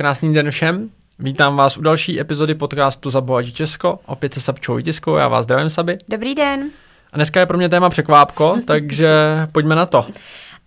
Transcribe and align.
Krásný 0.00 0.34
den 0.34 0.50
všem. 0.50 0.90
Vítám 1.18 1.56
vás 1.56 1.76
u 1.76 1.82
další 1.82 2.20
epizody 2.20 2.54
podcastu 2.54 3.10
Zabohatí 3.10 3.52
Česko. 3.52 3.98
Opět 4.06 4.34
se 4.34 4.40
Sabčou 4.40 4.74
Vitiskou, 4.74 5.16
já 5.16 5.28
vás 5.28 5.44
zdravím, 5.44 5.70
Saby. 5.70 5.98
Dobrý 6.08 6.34
den. 6.34 6.70
A 7.12 7.16
dneska 7.16 7.40
je 7.40 7.46
pro 7.46 7.58
mě 7.58 7.68
téma 7.68 7.90
překvápko, 7.90 8.56
takže 8.66 9.10
pojďme 9.52 9.74
na 9.74 9.86
to. 9.86 10.06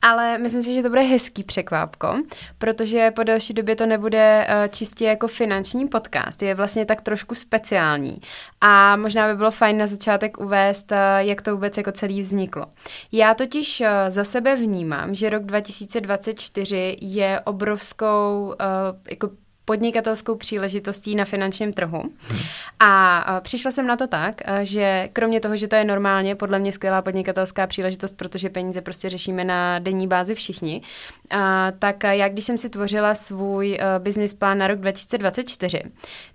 Ale 0.05 0.37
myslím 0.37 0.63
si, 0.63 0.73
že 0.73 0.83
to 0.83 0.89
bude 0.89 1.01
hezký 1.01 1.43
překvápko, 1.43 2.15
protože 2.57 3.11
po 3.11 3.23
další 3.23 3.53
době 3.53 3.75
to 3.75 3.85
nebude 3.85 4.47
uh, 4.49 4.67
čistě 4.67 5.05
jako 5.05 5.27
finanční 5.27 5.87
podcast, 5.87 6.41
je 6.41 6.55
vlastně 6.55 6.85
tak 6.85 7.01
trošku 7.01 7.35
speciální. 7.35 8.21
A 8.61 8.95
možná 8.95 9.27
by 9.27 9.35
bylo 9.35 9.51
fajn 9.51 9.77
na 9.77 9.87
začátek 9.87 10.39
uvést, 10.39 10.91
uh, 10.91 10.97
jak 11.17 11.41
to 11.41 11.51
vůbec 11.51 11.77
jako 11.77 11.91
celý 11.91 12.21
vzniklo. 12.21 12.65
Já 13.11 13.33
totiž 13.33 13.81
uh, 13.81 13.87
za 14.07 14.23
sebe 14.23 14.55
vnímám, 14.55 15.15
že 15.15 15.29
rok 15.29 15.43
2024 15.43 16.97
je 17.01 17.39
obrovskou 17.39 18.53
jako 19.09 19.29
podnikatelskou 19.65 20.35
příležitostí 20.35 21.15
na 21.15 21.25
finančním 21.25 21.73
trhu. 21.73 22.03
A 22.79 23.41
přišla 23.43 23.71
jsem 23.71 23.87
na 23.87 23.97
to 23.97 24.07
tak, 24.07 24.41
že 24.63 25.09
kromě 25.13 25.41
toho, 25.41 25.57
že 25.57 25.67
to 25.67 25.75
je 25.75 25.83
normálně 25.83 26.35
podle 26.35 26.59
mě 26.59 26.71
skvělá 26.71 27.01
podnikatelská 27.01 27.67
příležitost, 27.67 28.17
protože 28.17 28.49
peníze 28.49 28.81
prostě 28.81 29.09
řešíme 29.09 29.43
na 29.43 29.79
denní 29.79 30.07
bázi 30.07 30.35
všichni, 30.35 30.81
tak 31.79 32.03
já 32.03 32.29
když 32.29 32.45
jsem 32.45 32.57
si 32.57 32.69
tvořila 32.69 33.15
svůj 33.15 33.79
business 33.99 34.33
plán 34.33 34.57
na 34.57 34.67
rok 34.67 34.79
2024, 34.79 35.83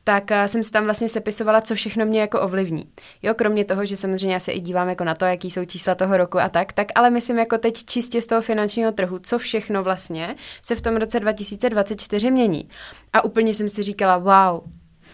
tak 0.04 0.24
jsem 0.46 0.62
si 0.64 0.70
tam 0.70 0.84
vlastně 0.84 1.08
sepisovala, 1.08 1.60
co 1.60 1.74
všechno 1.74 2.04
mě 2.04 2.20
jako 2.20 2.40
ovlivní. 2.40 2.88
Jo, 3.22 3.34
kromě 3.34 3.64
toho, 3.64 3.86
že 3.86 3.96
samozřejmě 3.96 4.34
já 4.34 4.40
se 4.40 4.52
i 4.52 4.60
dívám 4.60 4.88
jako 4.88 5.04
na 5.04 5.14
to, 5.14 5.24
jaký 5.24 5.50
jsou 5.50 5.64
čísla 5.64 5.94
toho 5.94 6.16
roku 6.16 6.40
a 6.40 6.48
tak, 6.48 6.72
tak 6.72 6.86
ale 6.94 7.10
myslím 7.10 7.38
jako 7.38 7.58
teď 7.58 7.84
čistě 7.84 8.22
z 8.22 8.26
toho 8.26 8.40
finančního 8.40 8.92
trhu, 8.92 9.18
co 9.18 9.38
všechno 9.38 9.82
vlastně 9.82 10.36
se 10.62 10.74
v 10.74 10.80
tom 10.80 10.96
roce 10.96 11.20
2024 11.20 12.30
mění. 12.30 12.68
A 13.12 13.24
úplně 13.24 13.54
jsem 13.54 13.68
si 13.68 13.82
říkala, 13.82 14.18
wow, 14.18 14.60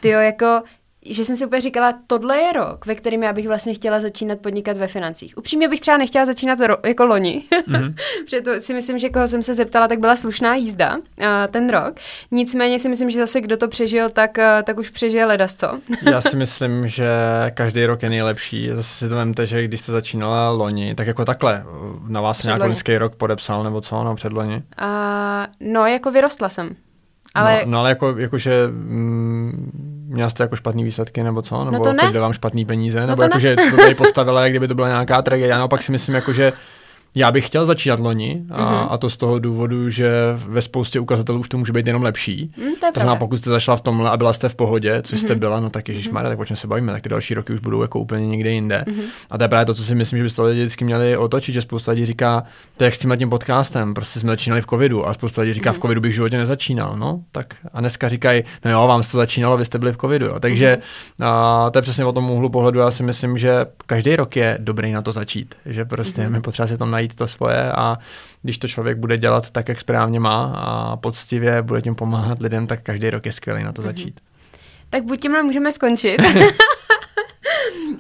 ty 0.00 0.08
jo, 0.08 0.20
jako 0.20 0.62
že 1.06 1.24
jsem 1.24 1.36
si 1.36 1.46
úplně 1.46 1.60
říkala, 1.60 1.94
tohle 2.06 2.36
je 2.36 2.52
rok, 2.52 2.86
ve 2.86 2.94
kterém 2.94 3.22
já 3.22 3.32
bych 3.32 3.48
vlastně 3.48 3.74
chtěla 3.74 4.00
začínat 4.00 4.38
podnikat 4.38 4.76
ve 4.76 4.88
financích. 4.88 5.38
Upřímně 5.38 5.68
bych 5.68 5.80
třeba 5.80 5.96
nechtěla 5.96 6.26
začínat 6.26 6.58
ro- 6.58 6.86
jako 6.86 7.04
loni, 7.04 7.42
mm-hmm. 7.50 7.94
protože 8.24 8.40
to 8.40 8.60
si 8.60 8.74
myslím, 8.74 8.98
že 8.98 9.08
koho 9.08 9.28
jsem 9.28 9.42
se 9.42 9.54
zeptala, 9.54 9.88
tak 9.88 9.98
byla 9.98 10.16
slušná 10.16 10.54
jízda 10.54 10.96
uh, 10.96 11.02
ten 11.50 11.70
rok. 11.70 11.94
Nicméně 12.30 12.78
si 12.78 12.88
myslím, 12.88 13.10
že 13.10 13.18
zase 13.18 13.40
kdo 13.40 13.56
to 13.56 13.68
přežil, 13.68 14.10
tak, 14.10 14.38
uh, 14.38 14.62
tak 14.64 14.78
už 14.78 14.90
přežije 14.90 15.24
ledas, 15.26 15.54
co? 15.54 15.80
já 16.10 16.20
si 16.20 16.36
myslím, 16.36 16.88
že 16.88 17.08
každý 17.54 17.86
rok 17.86 18.02
je 18.02 18.10
nejlepší. 18.10 18.70
Zase 18.72 18.94
si 18.94 19.08
to 19.08 19.16
vemte, 19.16 19.46
že 19.46 19.64
když 19.64 19.80
jste 19.80 19.92
začínala 19.92 20.50
loni, 20.50 20.94
tak 20.94 21.06
jako 21.06 21.24
takhle, 21.24 21.64
na 22.08 22.20
vás 22.20 22.42
nějaký 22.42 22.62
loňský 22.62 22.98
rok 22.98 23.16
podepsal 23.16 23.64
nebo 23.64 23.80
co, 23.80 24.04
no 24.04 24.14
předloni? 24.14 24.54
Uh, 24.54 25.72
no, 25.72 25.86
jako 25.86 26.10
vyrostla 26.10 26.48
jsem. 26.48 26.76
Ale... 27.34 27.60
No, 27.64 27.70
no 27.70 27.78
ale 27.78 27.88
jako, 27.88 28.14
jakože 28.18 28.66
mm, 28.66 29.70
měla 30.08 30.30
jste 30.30 30.42
jako 30.42 30.56
špatný 30.56 30.84
výsledky 30.84 31.22
nebo 31.22 31.42
co? 31.42 31.64
Nebo 31.64 31.76
no 31.76 31.84
to 31.84 31.92
ne. 31.92 32.20
vám 32.20 32.32
špatný 32.32 32.64
peníze? 32.64 33.00
No 33.00 33.06
nebo 33.06 33.22
jako, 33.22 33.38
že 33.38 33.56
to 33.70 33.76
tady 33.76 33.94
postavila, 33.94 34.42
jak 34.42 34.52
kdyby 34.52 34.68
to 34.68 34.74
byla 34.74 34.88
nějaká 34.88 35.22
tragédie. 35.22 35.50
Já 35.50 35.58
naopak 35.58 35.82
si 35.82 35.92
myslím, 35.92 36.14
jako, 36.14 36.32
že 36.32 36.52
já 37.16 37.32
bych 37.32 37.46
chtěl 37.46 37.66
začínat 37.66 38.00
loni 38.00 38.44
a, 38.50 38.62
mm-hmm. 38.62 38.86
a 38.90 38.98
to 38.98 39.10
z 39.10 39.16
toho 39.16 39.38
důvodu, 39.38 39.88
že 39.88 40.10
ve 40.34 40.62
spoustě 40.62 41.00
ukazatelů 41.00 41.40
už 41.40 41.48
to 41.48 41.58
může 41.58 41.72
být 41.72 41.86
jenom 41.86 42.02
lepší. 42.02 42.52
Mm, 42.56 42.74
to, 42.74 42.86
to 42.94 43.00
znamená, 43.00 43.16
pokud 43.16 43.36
jste 43.36 43.50
zašla 43.50 43.76
v 43.76 43.80
tomhle 43.80 44.10
a 44.10 44.16
byla 44.16 44.32
jste 44.32 44.48
v 44.48 44.54
pohodě, 44.54 45.02
což 45.02 45.18
mm-hmm. 45.18 45.22
jste 45.22 45.32
mhm. 45.32 45.40
byla, 45.40 45.60
no 45.60 45.70
tak 45.70 45.88
Ježíš 45.88 46.10
mm-hmm. 46.10 46.28
tak 46.28 46.38
o 46.38 46.44
čem 46.44 46.56
se 46.56 46.66
bavíme, 46.66 46.92
tak 46.92 47.02
ty 47.02 47.08
další 47.08 47.34
roky 47.34 47.52
už 47.52 47.60
budou 47.60 47.82
jako 47.82 48.00
úplně 48.00 48.26
někde 48.26 48.50
jinde. 48.50 48.84
Mm-hmm. 48.86 49.04
A 49.30 49.38
to 49.38 49.44
je 49.44 49.48
právě 49.48 49.66
to, 49.66 49.74
co 49.74 49.84
si 49.84 49.94
myslím, 49.94 50.18
že 50.18 50.22
byste 50.22 50.42
lidi 50.42 50.60
vždycky 50.60 50.84
měli 50.84 51.16
otočit, 51.16 51.52
že 51.52 51.62
spousta 51.62 51.92
lidí 51.92 52.06
říká, 52.06 52.44
to 52.76 52.84
je 52.84 52.86
jak 52.86 52.94
s 52.94 52.98
tím 52.98 53.14
tím 53.18 53.30
podcastem, 53.30 53.94
prostě 53.94 54.20
jsme 54.20 54.32
začínali 54.32 54.62
v 54.62 54.66
covidu 54.66 55.08
a 55.08 55.14
spousta 55.14 55.42
lidí 55.42 55.54
říká, 55.54 55.70
mm-hmm. 55.70 55.78
v 55.78 55.80
covidu 55.80 56.00
bych 56.00 56.12
v 56.12 56.14
životě 56.14 56.38
nezačínal. 56.38 56.96
No, 56.96 57.20
tak 57.32 57.54
a 57.72 57.80
dneska 57.80 58.08
říkají, 58.08 58.44
no 58.64 58.70
jo, 58.70 58.86
vám 58.88 59.02
se 59.02 59.12
to 59.12 59.18
začínalo, 59.18 59.56
vy 59.56 59.64
jste 59.64 59.78
byli 59.78 59.92
v 59.92 59.96
covidu. 59.96 60.26
Jo. 60.26 60.40
Takže 60.40 60.78
mm-hmm. 60.80 61.26
a, 61.26 61.70
to 61.70 61.78
je 61.78 61.82
přesně 61.82 62.04
o 62.04 62.12
tom 62.12 62.30
úhlu 62.30 62.48
pohledu. 62.48 62.80
Já 62.80 62.90
si 62.90 63.02
myslím, 63.02 63.38
že 63.38 63.66
každý 63.86 64.16
rok 64.16 64.36
je 64.36 64.58
dobrý 64.60 64.92
na 64.92 65.02
to 65.02 65.12
začít, 65.12 65.54
že 65.66 65.84
prostě 65.84 66.22
mm-hmm. 66.22 66.30
my 66.30 66.40
potřebujeme 66.40 66.74
si 66.74 66.78
tam 66.78 66.90
najít 66.90 67.03
to 67.08 67.28
svoje 67.28 67.72
a 67.72 67.98
když 68.42 68.58
to 68.58 68.68
člověk 68.68 68.98
bude 68.98 69.18
dělat 69.18 69.50
tak, 69.50 69.68
jak 69.68 69.80
správně 69.80 70.20
má 70.20 70.54
a 70.56 70.96
poctivě 70.96 71.62
bude 71.62 71.82
tím 71.82 71.94
pomáhat 71.94 72.38
lidem, 72.38 72.66
tak 72.66 72.82
každý 72.82 73.10
rok 73.10 73.26
je 73.26 73.32
skvělý 73.32 73.64
na 73.64 73.72
to 73.72 73.82
mhm. 73.82 73.90
začít. 73.90 74.20
Tak 74.90 75.04
buď 75.04 75.20
tímhle 75.20 75.42
můžeme 75.42 75.72
skončit. 75.72 76.16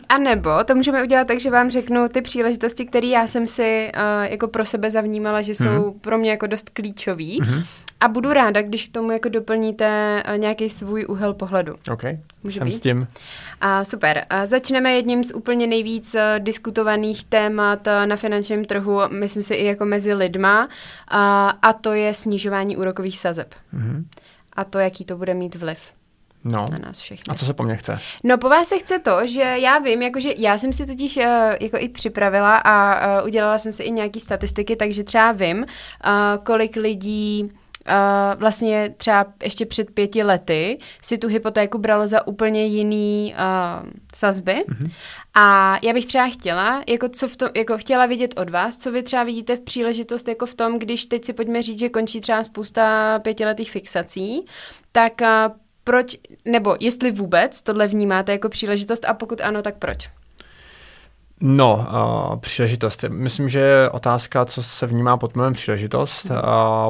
A 0.08 0.18
nebo 0.18 0.50
to 0.64 0.74
můžeme 0.74 1.02
udělat 1.02 1.26
tak, 1.26 1.40
že 1.40 1.50
vám 1.50 1.70
řeknu 1.70 2.08
ty 2.08 2.22
příležitosti, 2.22 2.84
které 2.84 3.06
já 3.06 3.26
jsem 3.26 3.46
si 3.46 3.92
uh, 3.94 4.30
jako 4.32 4.48
pro 4.48 4.64
sebe 4.64 4.90
zavnímala, 4.90 5.42
že 5.42 5.54
jsou 5.54 5.92
mm. 5.92 6.00
pro 6.00 6.18
mě 6.18 6.30
jako 6.30 6.46
dost 6.46 6.70
klíčový. 6.70 7.40
Mm-hmm. 7.40 7.64
A 8.00 8.08
budu 8.08 8.32
ráda, 8.32 8.62
když 8.62 8.88
k 8.88 8.92
tomu 8.92 9.10
jako 9.10 9.28
doplníte 9.28 10.22
uh, 10.28 10.38
nějaký 10.38 10.70
svůj 10.70 11.06
úhel 11.08 11.34
pohledu. 11.34 11.74
OK, 11.92 12.02
Může 12.42 12.58
jsem 12.58 12.68
být? 12.68 12.72
s 12.72 12.80
tím. 12.80 13.06
A 13.60 13.84
super. 13.84 14.26
A 14.30 14.46
začneme 14.46 14.92
jedním 14.94 15.24
z 15.24 15.34
úplně 15.34 15.66
nejvíc 15.66 16.14
uh, 16.14 16.20
diskutovaných 16.38 17.24
témat 17.24 17.86
uh, 17.86 18.06
na 18.06 18.16
finančním 18.16 18.64
trhu, 18.64 19.00
myslím 19.08 19.42
si 19.42 19.54
i 19.54 19.64
jako 19.64 19.84
mezi 19.84 20.14
lidma, 20.14 20.64
uh, 20.64 20.68
a 21.62 21.72
to 21.80 21.92
je 21.92 22.14
snižování 22.14 22.76
úrokových 22.76 23.18
sazeb. 23.18 23.54
Mm-hmm. 23.74 24.04
A 24.52 24.64
to, 24.64 24.78
jaký 24.78 25.04
to 25.04 25.16
bude 25.16 25.34
mít 25.34 25.54
vliv 25.54 25.78
no. 26.44 26.66
na 26.72 26.78
nás 26.78 26.98
všechny. 26.98 27.24
A 27.28 27.34
co 27.34 27.46
se 27.46 27.54
po 27.54 27.62
mně 27.62 27.76
chce? 27.76 27.98
No 28.24 28.38
po 28.38 28.48
vás 28.48 28.68
se 28.68 28.78
chce 28.78 28.98
to, 28.98 29.26
že 29.26 29.40
já 29.42 29.78
vím, 29.78 30.02
jakože 30.02 30.30
já 30.36 30.58
jsem 30.58 30.72
si 30.72 30.86
totiž 30.86 31.16
uh, 31.16 31.22
jako 31.60 31.76
i 31.78 31.88
připravila 31.88 32.56
a 32.56 33.06
uh, 33.20 33.26
udělala 33.26 33.58
jsem 33.58 33.72
si 33.72 33.82
i 33.82 33.90
nějaký 33.90 34.20
statistiky, 34.20 34.76
takže 34.76 35.04
třeba 35.04 35.32
vím, 35.32 35.58
uh, 35.58 35.64
kolik 36.44 36.76
lidí 36.76 37.50
Uh, 37.88 38.40
vlastně 38.40 38.94
třeba 38.96 39.26
ještě 39.42 39.66
před 39.66 39.90
pěti 39.90 40.22
lety 40.22 40.78
si 41.02 41.18
tu 41.18 41.28
hypotéku 41.28 41.78
bralo 41.78 42.06
za 42.06 42.26
úplně 42.26 42.66
jiný 42.66 43.34
uh, 43.34 43.88
sazby. 44.14 44.54
Mm-hmm. 44.54 44.90
A 45.34 45.78
já 45.82 45.92
bych 45.92 46.06
třeba 46.06 46.28
chtěla, 46.28 46.82
jako 46.88 47.08
co 47.08 47.28
v 47.28 47.36
tom, 47.36 47.48
jako 47.56 47.78
chtěla 47.78 48.06
vidět 48.06 48.40
od 48.40 48.50
vás, 48.50 48.76
co 48.76 48.92
vy 48.92 49.02
třeba 49.02 49.24
vidíte 49.24 49.56
v 49.56 49.60
příležitost 49.60 50.28
jako 50.28 50.46
v 50.46 50.54
tom, 50.54 50.78
když 50.78 51.06
teď 51.06 51.24
si 51.24 51.32
pojďme 51.32 51.62
říct, 51.62 51.78
že 51.78 51.88
končí 51.88 52.20
třeba 52.20 52.44
spousta 52.44 53.18
pětiletých 53.18 53.70
fixací, 53.70 54.46
tak 54.92 55.12
uh, 55.20 55.56
proč, 55.84 56.16
nebo 56.44 56.76
jestli 56.80 57.10
vůbec 57.10 57.62
tohle 57.62 57.86
vnímáte 57.86 58.32
jako 58.32 58.48
příležitost 58.48 59.04
a 59.04 59.14
pokud 59.14 59.40
ano, 59.40 59.62
tak 59.62 59.76
proč? 59.78 60.08
No, 61.40 61.86
uh, 62.30 62.36
příležitost. 62.36 63.04
Myslím, 63.08 63.48
že 63.48 63.58
je 63.58 63.90
otázka, 63.90 64.44
co 64.44 64.62
se 64.62 64.86
vnímá 64.86 65.16
pod 65.16 65.32
pojmem 65.32 65.52
příležitost, 65.52 66.30
uh, 66.30 66.36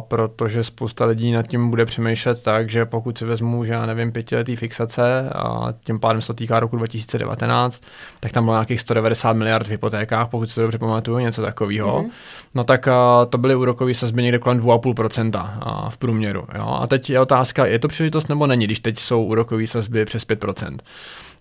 protože 0.08 0.64
spousta 0.64 1.04
lidí 1.04 1.32
nad 1.32 1.48
tím 1.48 1.70
bude 1.70 1.84
přemýšlet 1.84 2.42
tak, 2.42 2.70
že 2.70 2.84
pokud 2.84 3.18
si 3.18 3.24
vezmu, 3.24 3.64
že 3.64 3.72
já 3.72 3.86
nevím, 3.86 4.12
pětiletý 4.12 4.56
fixace, 4.56 5.30
a 5.34 5.68
tím 5.84 6.00
pádem 6.00 6.22
se 6.22 6.26
to 6.26 6.34
týká 6.34 6.60
roku 6.60 6.76
2019, 6.76 7.82
tak 8.20 8.32
tam 8.32 8.44
bylo 8.44 8.56
nějakých 8.56 8.80
190 8.80 9.32
miliard 9.32 9.66
v 9.66 9.70
hypotékách, 9.70 10.28
pokud 10.28 10.48
si 10.48 10.54
to 10.54 10.62
dobře 10.62 10.78
pamatuju, 10.78 11.18
něco 11.18 11.42
takového. 11.42 12.02
Mm-hmm. 12.02 12.10
No 12.54 12.64
tak 12.64 12.86
uh, 12.86 13.30
to 13.30 13.38
byly 13.38 13.54
úrokové 13.54 13.94
sazby 13.94 14.22
někde 14.22 14.38
kolem 14.38 14.60
2,5% 14.60 15.50
uh, 15.66 15.90
v 15.90 15.98
průměru. 15.98 16.46
Jo? 16.54 16.78
A 16.80 16.86
teď 16.86 17.10
je 17.10 17.20
otázka, 17.20 17.66
je 17.66 17.78
to 17.78 17.88
příležitost 17.88 18.28
nebo 18.28 18.46
není, 18.46 18.64
když 18.64 18.80
teď 18.80 18.98
jsou 18.98 19.24
úrokové 19.24 19.66
sazby 19.66 20.04
přes 20.04 20.26
5%. 20.26 20.78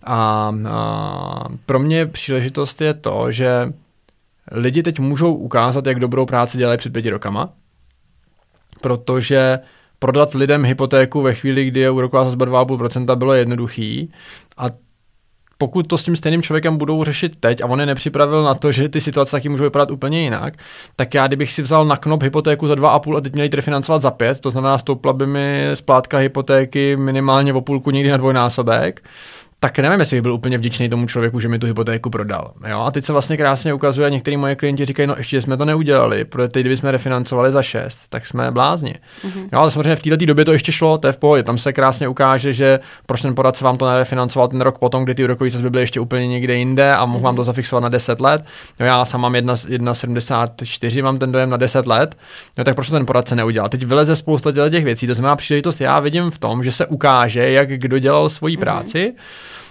A, 0.04 0.52
a 0.68 1.44
pro 1.66 1.78
mě 1.78 2.06
příležitost 2.06 2.80
je 2.80 2.94
to, 2.94 3.32
že 3.32 3.72
lidi 4.52 4.82
teď 4.82 4.98
můžou 4.98 5.34
ukázat, 5.34 5.86
jak 5.86 6.00
dobrou 6.00 6.26
práci 6.26 6.58
dělají 6.58 6.78
před 6.78 6.92
pěti 6.92 7.10
rokama, 7.10 7.52
protože 8.80 9.58
prodat 9.98 10.34
lidem 10.34 10.64
hypotéku 10.64 11.22
ve 11.22 11.34
chvíli, 11.34 11.64
kdy 11.64 11.80
je 11.80 11.90
úroková 11.90 12.24
sazba 12.24 12.46
2,5% 12.46 13.16
bylo 13.16 13.34
jednoduchý. 13.34 14.12
A 14.56 14.66
pokud 15.58 15.86
to 15.86 15.98
s 15.98 16.02
tím 16.02 16.16
stejným 16.16 16.42
člověkem 16.42 16.76
budou 16.76 17.04
řešit 17.04 17.36
teď 17.40 17.62
a 17.62 17.66
on 17.66 17.80
je 17.80 17.86
nepřipravil 17.86 18.42
na 18.42 18.54
to, 18.54 18.72
že 18.72 18.88
ty 18.88 19.00
situace 19.00 19.30
taky 19.36 19.48
můžou 19.48 19.64
vypadat 19.64 19.90
úplně 19.90 20.22
jinak, 20.22 20.54
tak 20.96 21.14
já 21.14 21.26
kdybych 21.26 21.52
si 21.52 21.62
vzal 21.62 21.84
na 21.84 21.96
knop 21.96 22.22
hypotéku 22.22 22.66
za 22.66 22.74
2,5 22.74 23.16
a 23.16 23.20
teď 23.20 23.32
měli 23.32 23.48
refinancovat 23.48 24.02
za 24.02 24.10
5, 24.10 24.40
to 24.40 24.50
znamená 24.50 24.78
stoupla 24.78 25.12
by 25.12 25.26
mi 25.26 25.70
splátka 25.74 26.18
hypotéky 26.18 26.96
minimálně 26.96 27.52
o 27.52 27.60
půlku 27.60 27.90
někdy 27.90 28.10
na 28.10 28.16
dvojnásobek, 28.16 29.08
tak 29.64 29.78
nevím, 29.78 30.00
jestli 30.00 30.22
byl 30.22 30.32
úplně 30.32 30.58
vděčný 30.58 30.88
tomu 30.88 31.06
člověku, 31.06 31.40
že 31.40 31.48
mi 31.48 31.58
tu 31.58 31.66
hypotéku 31.66 32.10
prodal. 32.10 32.52
Jo? 32.68 32.80
A 32.80 32.90
teď 32.90 33.04
se 33.04 33.12
vlastně 33.12 33.36
krásně 33.36 33.74
ukazuje, 33.74 34.06
a 34.06 34.10
některý 34.10 34.36
moje 34.36 34.56
klienti 34.56 34.84
říkají, 34.84 35.06
no 35.06 35.14
ještě 35.18 35.42
jsme 35.42 35.56
to 35.56 35.64
neudělali, 35.64 36.24
protože 36.24 36.48
teď, 36.48 36.60
kdybychom 36.60 36.90
refinancovali 36.90 37.52
za 37.52 37.62
6, 37.62 38.08
tak 38.08 38.26
jsme 38.26 38.50
blázni. 38.50 38.94
Mm-hmm. 39.26 39.48
Jo, 39.52 39.58
ale 39.58 39.70
samozřejmě 39.70 39.96
v 39.96 40.00
této 40.00 40.26
době 40.26 40.44
to 40.44 40.52
ještě 40.52 40.72
šlo, 40.72 40.98
to 40.98 41.06
je 41.06 41.12
v 41.12 41.16
pohodě. 41.16 41.42
Tam 41.42 41.58
se 41.58 41.72
krásně 41.72 42.08
ukáže, 42.08 42.52
že 42.52 42.80
proč 43.06 43.22
ten 43.22 43.34
poradce 43.34 43.64
vám 43.64 43.76
to 43.76 43.90
nerefinancoval 43.90 44.48
ten 44.48 44.60
rok 44.60 44.78
potom, 44.78 45.04
kdy 45.04 45.14
ty 45.14 45.24
úrokové 45.24 45.50
sazby 45.50 45.70
byly 45.70 45.82
ještě 45.82 46.00
úplně 46.00 46.26
někde 46.26 46.54
jinde 46.54 46.94
a 46.94 47.04
mohl 47.04 47.18
mm-hmm. 47.18 47.22
vám 47.22 47.36
to 47.36 47.44
zafixovat 47.44 47.82
na 47.82 47.88
10 47.88 48.20
let. 48.20 48.42
Jo, 48.80 48.86
já 48.86 49.04
sám 49.04 49.20
mám 49.20 49.32
1,74, 49.32 51.02
mám 51.02 51.18
ten 51.18 51.32
dojem 51.32 51.50
na 51.50 51.56
10 51.56 51.86
let, 51.86 52.16
jo, 52.58 52.64
tak 52.64 52.74
proč 52.74 52.86
to 52.86 52.92
ten 52.92 53.06
poradce 53.06 53.36
neudělal? 53.36 53.68
Teď 53.68 53.84
vyleze 53.84 54.16
spousta 54.16 54.52
těch 54.70 54.84
věcí, 54.84 55.06
to 55.06 55.14
znamená 55.14 55.36
příležitost, 55.36 55.80
já 55.80 56.00
vidím 56.00 56.30
v 56.30 56.38
tom, 56.38 56.64
že 56.64 56.72
se 56.72 56.86
ukáže, 56.86 57.50
jak 57.50 57.68
kdo 57.68 57.98
dělal 57.98 58.30
svoji 58.30 58.56
mm-hmm. 58.56 59.12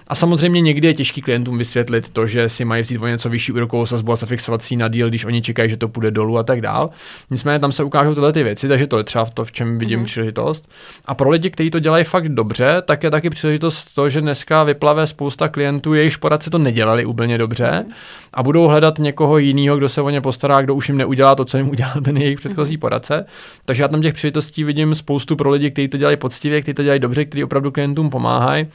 A 0.08 0.14
samozřejmě 0.14 0.60
někdy 0.60 0.88
je 0.88 0.94
těžký 0.94 1.22
klientům 1.22 1.58
vysvětlit 1.58 2.10
to, 2.10 2.26
že 2.26 2.48
si 2.48 2.64
mají 2.64 2.82
vzít 2.82 2.98
o 2.98 3.06
něco 3.06 3.30
vyšší 3.30 3.52
úrokovou 3.52 3.86
sazbu 3.86 4.12
a 4.12 4.16
zafixovat 4.16 4.62
si 4.62 4.76
na 4.76 4.88
díl, 4.88 5.08
když 5.08 5.24
oni 5.24 5.42
čekají, 5.42 5.70
že 5.70 5.76
to 5.76 5.88
půjde 5.88 6.10
dolů 6.10 6.38
a 6.38 6.42
tak 6.42 6.60
dál. 6.60 6.90
Nicméně 7.30 7.58
tam 7.58 7.72
se 7.72 7.84
ukážou 7.84 8.14
tyhle 8.14 8.32
ty 8.32 8.42
věci, 8.42 8.68
takže 8.68 8.86
to 8.86 8.98
je 8.98 9.04
třeba 9.04 9.24
to, 9.24 9.44
v 9.44 9.52
čem 9.52 9.78
vidím 9.78 10.00
mm-hmm. 10.00 10.04
příležitost. 10.04 10.68
A 11.04 11.14
pro 11.14 11.30
lidi, 11.30 11.50
kteří 11.50 11.70
to 11.70 11.78
dělají 11.78 12.04
fakt 12.04 12.28
dobře, 12.28 12.82
tak 12.84 13.02
je 13.02 13.10
taky 13.10 13.30
příležitost 13.30 13.94
to, 13.94 14.08
že 14.08 14.20
dneska 14.20 14.64
vyplave 14.64 15.06
spousta 15.06 15.48
klientů, 15.48 15.94
jejichž 15.94 16.16
poradci 16.16 16.50
to 16.50 16.58
nedělali 16.58 17.04
úplně 17.04 17.38
dobře 17.38 17.66
mm-hmm. 17.66 17.92
a 18.34 18.42
budou 18.42 18.66
hledat 18.66 18.98
někoho 18.98 19.38
jiného, 19.38 19.76
kdo 19.76 19.88
se 19.88 20.02
o 20.02 20.10
ně 20.10 20.20
postará, 20.20 20.62
kdo 20.62 20.74
už 20.74 20.88
jim 20.88 20.98
neudělá 20.98 21.34
to, 21.34 21.44
co 21.44 21.56
jim 21.56 21.70
udělal 21.70 21.94
ten 22.04 22.16
jejich 22.16 22.38
předchozí 22.38 22.76
mm-hmm. 22.76 22.80
poradce. 22.80 23.24
Takže 23.64 23.82
já 23.82 23.88
tam 23.88 24.02
těch 24.02 24.14
příležitostí 24.14 24.64
vidím 24.64 24.94
spoustu 24.94 25.36
pro 25.36 25.50
lidi, 25.50 25.70
kteří 25.70 25.88
to 25.88 25.96
dělají 25.96 26.16
poctivě, 26.16 26.62
kteří 26.62 26.74
to 26.74 26.82
dělají 26.82 27.00
dobře, 27.00 27.24
kteří 27.24 27.44
opravdu 27.44 27.70
klientům 27.70 28.10
pomáhají 28.10 28.66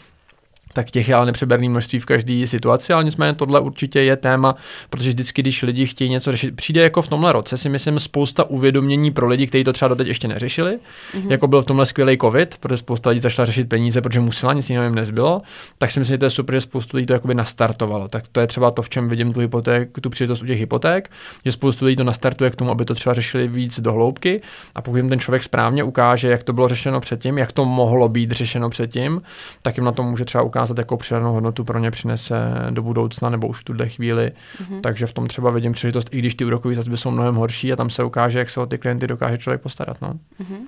tak 0.74 0.92
těch 0.92 1.10
je 1.10 1.16
ale 1.16 1.26
nepřeberný 1.26 1.70
množství 1.70 2.00
v 2.00 2.06
každé 2.06 2.48
situaci, 2.48 2.94
ale 2.94 3.04
nicméně 3.04 3.34
tohle 3.34 3.60
určitě 3.60 4.02
je 4.02 4.16
téma, 4.16 4.56
protože 4.90 5.10
vždycky, 5.10 5.42
když 5.42 5.62
lidi 5.62 5.86
chtějí 5.86 6.10
něco 6.10 6.32
řešit, 6.32 6.56
přijde 6.56 6.82
jako 6.82 7.02
v 7.02 7.08
tomhle 7.08 7.34
roce, 7.34 7.58
si 7.58 7.70
myslím, 7.70 8.00
spousta 8.00 8.44
uvědomění 8.44 9.12
pro 9.12 9.28
lidi, 9.28 9.48
kteří 9.48 9.64
to 9.64 9.74
třeba 9.74 9.90
doteď 9.90 10.08
ještě 10.08 10.28
neřešili, 10.28 10.72
mm-hmm. 10.72 11.32
jako 11.32 11.48
byl 11.48 11.62
v 11.62 11.66
tomhle 11.66 11.86
skvělý 11.86 12.18
COVID, 12.18 12.58
protože 12.58 12.78
spousta 12.78 13.10
lidí 13.10 13.20
začala 13.20 13.46
řešit 13.46 13.70
peníze, 13.70 14.02
protože 14.02 14.20
musela, 14.20 14.54
nic 14.54 14.70
jiného 14.70 14.86
jim 14.86 14.96
nezbylo, 14.96 15.42
tak 15.78 15.92
si 15.92 16.00
myslím, 16.00 16.14
že 16.14 16.18
to 16.18 16.26
je 16.26 16.30
super, 16.30 16.56
že 16.56 16.62
spoustu 16.62 16.98
lidí 16.98 17.08
to 17.08 17.14
jakoby 17.14 17.36
nastartovalo. 17.36 18.08
Tak 18.08 18.28
to 18.32 18.40
je 18.40 18.48
třeba 18.48 18.72
to, 18.72 18.82
v 18.82 18.90
čem 18.90 19.10
vidím 19.10 19.34
tu 19.34 19.40
hypoték, 19.40 19.90
tu 20.02 20.10
příležitost 20.10 20.42
u 20.42 20.46
těch 20.46 20.60
hypoték, 20.60 21.12
že 21.46 21.52
spoustu 21.52 21.86
lidí 21.86 21.96
to 21.96 22.04
nastartuje 22.04 22.50
k 22.50 22.56
tomu, 22.56 22.72
aby 22.72 22.86
to 22.86 22.96
třeba 22.96 23.14
řešili 23.14 23.48
víc 23.48 23.80
do 23.80 23.94
hloubky 23.94 24.42
a 24.76 24.82
pokud 24.82 24.98
jim 24.98 25.10
ten 25.10 25.20
člověk 25.20 25.44
správně 25.44 25.84
ukáže, 25.84 26.28
jak 26.28 26.44
to 26.44 26.54
bylo 26.54 26.68
řešeno 26.68 27.00
předtím, 27.00 27.38
jak 27.38 27.52
to 27.52 27.66
mohlo 27.66 28.10
být 28.10 28.32
řešeno 28.32 28.70
předtím, 28.70 29.22
tak 29.62 29.78
jim 29.78 29.86
na 29.86 29.92
to 29.92 30.04
může 30.04 30.26
třeba 30.26 30.44
ukázat 30.44 30.59
ukázat, 30.60 30.78
jakou 30.78 30.98
přidanou 30.98 31.34
hodnotu 31.34 31.64
pro 31.64 31.80
ně 31.80 31.92
přinese 31.92 32.36
do 32.70 32.82
budoucna 32.82 33.30
nebo 33.30 33.48
už 33.48 33.60
v 33.60 33.64
tuhle 33.64 33.90
chvíli. 33.90 34.32
Mm-hmm. 34.32 34.82
Takže 34.82 35.06
v 35.06 35.14
tom 35.14 35.28
třeba 35.28 35.50
vidím 35.50 35.72
příležitost, 35.72 36.10
i 36.12 36.20
když 36.20 36.36
ty 36.36 36.46
úrokové 36.46 36.76
sazby 36.76 36.98
jsou 36.98 37.12
mnohem 37.12 37.36
horší 37.36 37.74
a 37.74 37.76
tam 37.76 37.90
se 37.90 38.04
ukáže, 38.04 38.40
jak 38.40 38.50
se 38.50 38.60
o 38.60 38.66
ty 38.66 38.78
klienty 38.78 39.08
dokáže 39.08 39.38
člověk 39.38 39.62
postarat. 39.62 39.98
No. 40.02 40.14
Mm-hmm. 40.14 40.60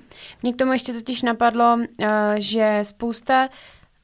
Mně 0.42 0.52
k 0.52 0.56
tomu 0.56 0.72
ještě 0.72 0.92
totiž 0.92 1.22
napadlo, 1.22 1.76
uh, 1.76 2.06
že 2.38 2.78
spousta 2.82 3.48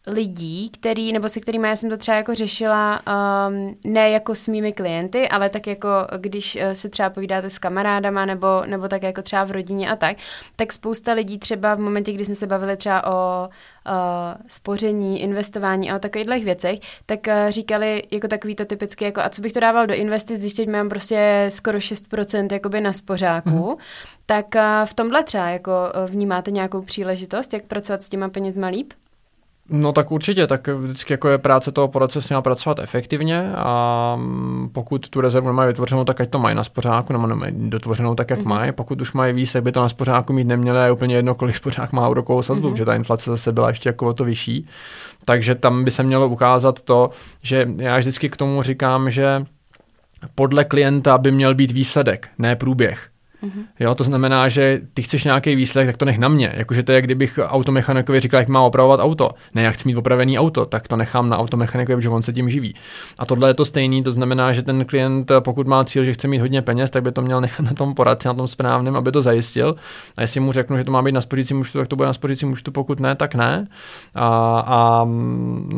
lidí, 0.07 0.71
který, 0.71 1.13
nebo 1.13 1.29
se 1.29 1.41
kterými 1.41 1.69
já 1.69 1.77
jsem 1.77 1.91
to 1.91 1.97
třeba 1.97 2.17
jako 2.17 2.35
řešila, 2.35 3.01
um, 3.49 3.77
ne 3.85 4.11
jako 4.11 4.35
s 4.35 4.49
mými 4.49 4.73
klienty, 4.73 5.29
ale 5.29 5.49
tak 5.49 5.67
jako 5.67 5.89
když 6.17 6.57
uh, 6.57 6.73
se 6.73 6.89
třeba 6.89 7.11
povídáte 7.11 7.51
s 7.51 7.59
kamarádama, 7.59 8.27
nebo, 8.27 8.63
nebo 8.67 8.89
tak 8.89 9.03
jako 9.03 9.23
třeba 9.23 9.45
v 9.45 9.51
rodině 9.51 9.91
a 9.91 9.97
tak, 9.97 10.17
tak 10.57 10.73
spousta 10.73 11.13
lidí 11.13 11.39
třeba 11.39 11.75
v 11.75 11.79
momentě, 11.79 12.13
kdy 12.13 12.25
jsme 12.25 12.35
se 12.35 12.47
bavili 12.47 12.77
třeba 12.77 13.07
o 13.07 13.49
uh, 13.49 13.93
spoření, 14.47 15.23
investování 15.23 15.91
a 15.91 15.97
o 15.97 15.99
takových 15.99 16.45
věcech, 16.45 16.79
tak 17.07 17.21
uh, 17.27 17.51
říkali 17.51 18.03
jako 18.11 18.29
takový 18.29 18.55
to 18.55 18.65
typicky, 18.65 19.05
jako 19.05 19.21
a 19.21 19.29
co 19.29 19.43
bych 19.43 19.53
to 19.53 19.61
dával 19.61 19.87
do 19.87 19.95
investic, 19.95 20.41
když 20.41 20.55
teď 20.55 20.69
mám 20.69 20.89
prostě 20.89 21.47
skoro 21.49 21.79
6% 21.79 22.49
jakoby 22.53 22.81
na 22.81 22.93
spořáku, 22.93 23.71
mm. 23.71 23.77
tak 24.27 24.47
uh, 24.55 24.63
v 24.85 24.95
tomhle 24.95 25.23
třeba 25.23 25.49
jako 25.49 25.73
vnímáte 26.07 26.51
nějakou 26.51 26.83
příležitost, 26.83 27.53
jak 27.53 27.65
pracovat 27.65 28.03
s 28.03 28.09
těma 28.09 28.29
penězma 28.29 28.67
líp? 28.67 28.93
No 29.71 29.93
tak 29.93 30.13
určitě, 30.13 30.47
tak 30.47 30.69
vždycky 30.69 31.13
jako 31.13 31.29
je 31.29 31.39
práce 31.39 31.73
toho 31.73 31.89
poradce 31.89 32.23
s 32.23 32.41
pracovat 32.41 32.79
efektivně 32.79 33.53
a 33.57 34.21
pokud 34.73 35.09
tu 35.09 35.21
rezervu 35.21 35.49
nemají 35.49 35.67
vytvořenou, 35.67 36.05
tak 36.05 36.21
ať 36.21 36.31
to 36.31 36.39
mají 36.39 36.57
na 36.57 36.65
spořáku, 36.65 37.13
nebo 37.13 37.27
nemají 37.27 37.53
dotvořenou 37.57 38.15
tak, 38.15 38.31
jak 38.31 38.41
mm-hmm. 38.41 38.49
mají. 38.49 38.73
Pokud 38.73 39.01
už 39.01 39.13
mají 39.13 39.33
víc, 39.33 39.53
tak 39.53 39.63
by 39.63 39.73
to 39.73 39.81
na 39.81 39.89
spořáku 39.89 40.33
mít 40.33 40.47
neměli 40.47 40.79
a 40.79 40.85
je 40.85 40.93
úplně 40.93 41.17
jedno, 41.17 41.35
kolik 41.35 41.57
spořák 41.57 41.93
má 41.93 42.09
úrokovou 42.09 42.43
sazbu, 42.43 42.71
mm-hmm. 42.71 42.75
že 42.75 42.85
ta 42.85 42.95
inflace 42.95 43.31
zase 43.31 43.53
byla 43.53 43.69
ještě 43.69 43.89
jako 43.89 44.07
o 44.07 44.13
to 44.13 44.25
vyšší. 44.25 44.67
Takže 45.25 45.55
tam 45.55 45.85
by 45.85 45.91
se 45.91 46.03
mělo 46.03 46.29
ukázat 46.29 46.81
to, 46.81 47.11
že 47.43 47.69
já 47.77 47.99
vždycky 47.99 48.31
k 48.31 48.37
tomu 48.37 48.63
říkám, 48.63 49.11
že 49.11 49.45
podle 50.35 50.65
klienta 50.65 51.19
by 51.19 51.33
měl 51.33 51.55
být 51.55 51.71
výsledek, 51.71 52.29
ne 52.39 52.57
průběh. 52.57 53.09
Mm-hmm. 53.43 53.65
Jo, 53.81 53.95
to 53.95 54.05
znamená, 54.05 54.49
že 54.49 54.81
ty 54.95 55.03
chceš 55.03 55.25
nějaký 55.25 55.57
výsledek, 55.57 55.89
tak 55.89 55.97
to 55.97 56.05
nech 56.05 56.19
na 56.19 56.29
mě. 56.29 56.53
Jakože 56.57 56.83
to 56.83 56.93
je, 56.93 57.03
kdybych 57.03 57.39
automechanikovi 57.43 58.21
říkal, 58.21 58.41
jak 58.41 58.49
má 58.49 58.63
opravovat 58.63 59.01
auto. 59.01 59.31
Ne, 59.55 59.63
já 59.63 59.71
chci 59.71 59.89
mít 59.89 59.97
opravený 59.97 60.39
auto, 60.39 60.67
tak 60.67 60.89
to 60.89 60.97
nechám 60.97 61.29
na 61.29 61.39
automechanikovi, 61.39 61.97
protože 61.97 62.09
on 62.09 62.23
se 62.23 62.33
tím 62.33 62.51
živí. 62.51 62.75
A 63.19 63.27
tohle 63.27 63.51
je 63.51 63.55
to 63.55 63.65
stejný, 63.65 64.03
to 64.03 64.13
znamená, 64.13 64.53
že 64.53 64.63
ten 64.63 64.85
klient, 64.85 65.33
pokud 65.41 65.67
má 65.67 65.85
cíl, 65.85 66.05
že 66.05 66.13
chce 66.13 66.29
mít 66.29 66.39
hodně 66.39 66.63
peněz, 66.63 66.91
tak 66.91 67.03
by 67.03 67.13
to 67.13 67.23
měl 67.23 67.41
nechat 67.41 67.63
na 67.63 67.75
tom 67.75 67.95
poradci, 67.95 68.29
na 68.29 68.35
tom 68.35 68.49
správném, 68.49 68.97
aby 68.97 69.13
to 69.13 69.23
zajistil. 69.23 69.77
A 70.17 70.21
jestli 70.21 70.41
mu 70.41 70.53
řeknu, 70.53 70.77
že 70.77 70.85
to 70.85 70.93
má 70.93 71.03
být 71.03 71.13
na 71.13 71.21
spořícím 71.21 71.61
účtu, 71.61 71.79
tak 71.79 71.89
to 71.89 71.97
bude 71.97 72.07
na 72.07 72.13
spořícím 72.13 72.53
účtu, 72.53 72.73
pokud 72.73 73.01
ne, 73.01 73.15
tak 73.15 73.35
ne. 73.35 73.67
A, 74.15 74.29
a 74.67 75.09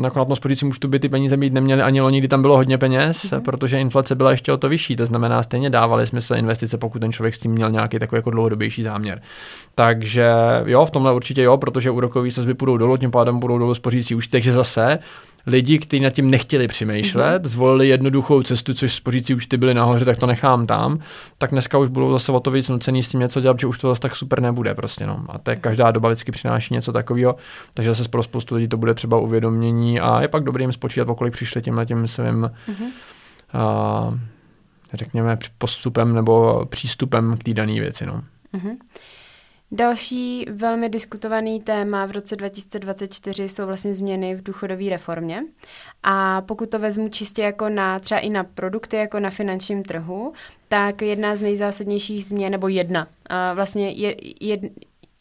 jako 0.03 0.19
na 0.19 0.25
tom 0.25 0.35
spořícím 0.35 0.69
účtu 0.69 0.87
by 0.87 0.99
ty 0.99 1.09
peníze 1.09 1.37
mít 1.37 1.53
neměly 1.53 1.81
ani 1.81 2.01
loni, 2.01 2.19
kdy 2.19 2.27
tam 2.27 2.41
bylo 2.41 2.55
hodně 2.55 2.77
peněz, 2.77 3.23
mm-hmm. 3.23 3.41
protože 3.41 3.79
inflace 3.79 4.15
byla 4.15 4.31
ještě 4.31 4.51
o 4.51 4.57
to 4.57 4.69
vyšší. 4.69 4.95
To 4.95 5.05
znamená, 5.05 5.43
stejně 5.43 5.69
dávaly 5.69 6.07
smysl 6.07 6.35
investice, 6.35 6.77
pokud 6.77 6.99
ten 6.99 7.11
člověk 7.11 7.35
s 7.35 7.39
tím 7.39 7.50
měl 7.51 7.71
nějaký 7.71 7.99
takový 7.99 8.17
jako 8.17 8.29
dlouhodobější 8.29 8.83
záměr. 8.83 9.21
Takže 9.75 10.31
jo, 10.65 10.85
v 10.85 10.91
tomhle 10.91 11.13
určitě 11.13 11.41
jo, 11.41 11.57
protože 11.57 11.91
úrokové 11.91 12.31
sazby 12.31 12.53
půjdou 12.53 12.77
dolů, 12.77 12.97
tím 12.97 13.11
pádem 13.11 13.39
budou 13.39 13.57
dolů 13.57 13.73
spořící 13.73 14.15
účty, 14.15 14.31
takže 14.31 14.53
zase 14.53 14.99
lidi, 15.47 15.79
kteří 15.79 15.99
nad 15.99 16.09
tím 16.09 16.29
nechtěli 16.29 16.67
přemýšlet, 16.67 17.43
mm-hmm. 17.43 17.47
zvolili 17.47 17.87
jednoduchou 17.87 18.43
cestu, 18.43 18.73
což 18.73 18.93
spořící 18.93 19.35
účty 19.35 19.57
byly 19.57 19.73
nahoře, 19.73 20.05
tak 20.05 20.17
to 20.17 20.25
nechám 20.25 20.67
tam, 20.67 20.99
tak 21.37 21.51
dneska 21.51 21.77
už 21.77 21.89
budou 21.89 22.11
zase 22.11 22.31
o 22.31 22.39
to 22.39 22.51
víc 22.51 22.69
nucený 22.69 23.03
s 23.03 23.07
tím 23.07 23.19
něco 23.19 23.41
dělat, 23.41 23.59
že 23.59 23.67
už 23.67 23.77
to 23.77 23.87
zase 23.87 24.01
tak 24.01 24.15
super 24.15 24.41
nebude 24.41 24.75
prostě. 24.75 25.07
No. 25.07 25.25
A 25.29 25.37
to 25.37 25.49
je 25.51 25.55
každá 25.55 25.91
doba 25.91 26.09
vždycky 26.09 26.31
přináší 26.31 26.73
něco 26.73 26.91
takového, 26.91 27.35
takže 27.73 27.93
zase 27.93 28.09
pro 28.09 28.23
spoustu 28.23 28.55
lidí 28.55 28.67
to 28.67 28.77
bude 28.77 28.93
třeba 28.93 29.17
uvědomění 29.17 29.99
a 29.99 30.21
je 30.21 30.27
pak 30.27 30.43
dobrý 30.43 30.63
jim 30.63 30.73
spočítat, 30.73 31.09
o 31.09 31.15
kolik 31.15 31.33
přišli 31.33 31.61
tím 31.61 31.81
tím 31.85 32.07
svým 32.07 32.51
mm-hmm. 32.69 32.89
uh, 34.07 34.19
řekněme, 34.93 35.37
postupem 35.57 36.15
nebo 36.15 36.65
přístupem 36.65 37.37
k 37.37 37.43
té 37.43 37.53
dané 37.53 37.73
věci. 37.73 38.05
No. 38.05 38.23
Mm-hmm. 38.53 38.77
Další 39.73 40.45
velmi 40.51 40.89
diskutovaný 40.89 41.61
téma 41.61 42.05
v 42.05 42.11
roce 42.11 42.35
2024 42.35 43.49
jsou 43.49 43.65
vlastně 43.65 43.93
změny 43.93 44.35
v 44.35 44.43
důchodové 44.43 44.89
reformě. 44.89 45.43
A 46.03 46.41
pokud 46.41 46.69
to 46.69 46.79
vezmu 46.79 47.09
čistě 47.09 47.41
jako 47.41 47.69
na 47.69 47.99
třeba 47.99 48.19
i 48.19 48.29
na 48.29 48.43
produkty, 48.43 48.95
jako 48.95 49.19
na 49.19 49.29
finančním 49.29 49.83
trhu, 49.83 50.33
tak 50.67 51.01
jedna 51.01 51.35
z 51.35 51.41
nejzásadnějších 51.41 52.25
změn, 52.25 52.51
nebo 52.51 52.67
jedna, 52.67 53.07
vlastně 53.53 53.89
je, 53.89 54.15
je, 54.41 54.59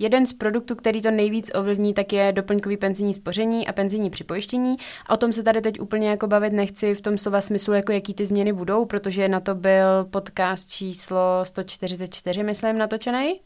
Jeden 0.02 0.26
z 0.26 0.32
produktů, 0.32 0.74
který 0.74 1.02
to 1.02 1.10
nejvíc 1.10 1.50
ovlivní, 1.54 1.94
tak 1.94 2.12
je 2.12 2.32
doplňkový 2.32 2.76
penzijní 2.76 3.14
spoření 3.14 3.66
a 3.66 3.72
penzijní 3.72 4.10
připojištění. 4.10 4.76
O 5.10 5.16
tom 5.16 5.32
se 5.32 5.42
tady 5.42 5.60
teď 5.60 5.80
úplně 5.80 6.08
jako 6.08 6.26
bavit 6.26 6.52
nechci 6.52 6.94
v 6.94 7.00
tom 7.00 7.18
slova 7.18 7.40
smyslu, 7.40 7.74
jako 7.74 7.92
jaký 7.92 8.14
ty 8.14 8.26
změny 8.26 8.52
budou, 8.52 8.84
protože 8.84 9.28
na 9.28 9.40
to 9.40 9.54
byl 9.54 10.04
podcast 10.10 10.70
číslo 10.70 11.40
144, 11.42 12.42
myslím, 12.42 12.78
natočený. 12.78 13.40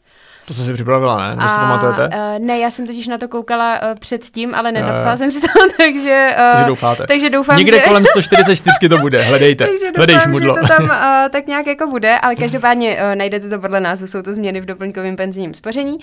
To 0.45 0.53
jsem 0.53 0.65
si 0.65 0.73
připravila, 0.73 1.17
ne? 1.17 1.35
Nebo 1.35 1.47
si 1.47 1.55
to 1.55 1.61
pamatujete? 1.61 2.07
Uh, 2.07 2.45
ne, 2.45 2.59
já 2.59 2.69
jsem 2.69 2.87
totiž 2.87 3.07
na 3.07 3.17
to 3.17 3.27
koukala 3.27 3.81
uh, 3.81 3.99
předtím, 3.99 4.55
ale 4.55 4.71
nenapsala 4.71 5.13
uh, 5.13 5.17
jsem 5.17 5.31
si 5.31 5.41
to, 5.41 5.47
takže... 5.77 6.35
Uh, 6.37 6.51
takže 6.51 6.67
doufáte. 6.67 7.07
Takže 7.07 7.29
doufám, 7.29 7.57
Někde 7.57 7.77
že... 7.77 7.83
kolem 7.83 8.05
144 8.05 8.89
to 8.89 8.97
bude, 8.97 9.21
hledejte. 9.21 9.67
takže 9.67 9.85
doufám, 9.85 9.95
Hledej 9.95 10.19
šmudlo. 10.19 10.55
že 10.55 10.61
to 10.61 10.67
tam 10.67 10.83
uh, 10.83 11.29
tak 11.31 11.47
nějak 11.47 11.67
jako 11.67 11.87
bude, 11.87 12.19
ale 12.19 12.35
každopádně 12.35 12.97
uh, 12.97 13.15
najdete 13.15 13.49
to 13.49 13.59
podle 13.59 13.79
názvu, 13.79 14.07
jsou 14.07 14.21
to 14.21 14.33
změny 14.33 14.61
v 14.61 14.65
doplňkovém 14.65 15.15
penzijním 15.15 15.53
spoření. 15.53 15.97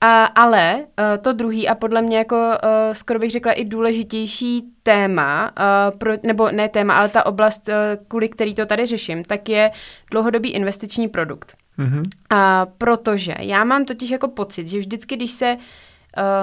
A, 0.00 0.24
ale 0.24 0.74
uh, 0.74 0.84
to 1.20 1.32
druhý 1.32 1.68
a 1.68 1.74
podle 1.74 2.02
mě 2.02 2.18
jako 2.18 2.36
uh, 2.36 2.92
skoro 2.92 3.18
bych 3.18 3.30
řekla 3.30 3.52
i 3.52 3.64
důležitější 3.64 4.62
téma, 4.82 5.50
uh, 5.90 5.98
pro, 5.98 6.12
nebo 6.22 6.50
ne 6.50 6.68
téma, 6.68 6.96
ale 6.96 7.08
ta 7.08 7.26
oblast, 7.26 7.68
uh, 7.68 7.74
kvůli 8.08 8.28
který 8.28 8.54
to 8.54 8.66
tady 8.66 8.86
řeším, 8.86 9.24
tak 9.24 9.48
je 9.48 9.70
dlouhodobý 10.10 10.50
investiční 10.50 11.08
produkt. 11.08 11.63
Mm-hmm. 11.78 12.02
A 12.30 12.66
protože 12.78 13.34
já 13.38 13.64
mám 13.64 13.84
totiž 13.84 14.10
jako 14.10 14.28
pocit, 14.28 14.66
že 14.66 14.78
vždycky, 14.78 15.16
když 15.16 15.30
se 15.30 15.56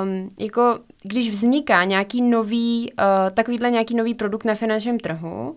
um, 0.03 0.29
jako 0.39 0.79
když 1.03 1.29
vzniká 1.29 1.83
nějaký 1.83 2.21
nový, 2.21 2.93
uh, 2.99 3.05
takovýhle 3.33 3.71
nějaký 3.71 3.95
nový 3.95 4.13
produkt 4.13 4.45
na 4.45 4.55
finančním 4.55 4.99
trhu, 4.99 5.49
uh, 5.49 5.55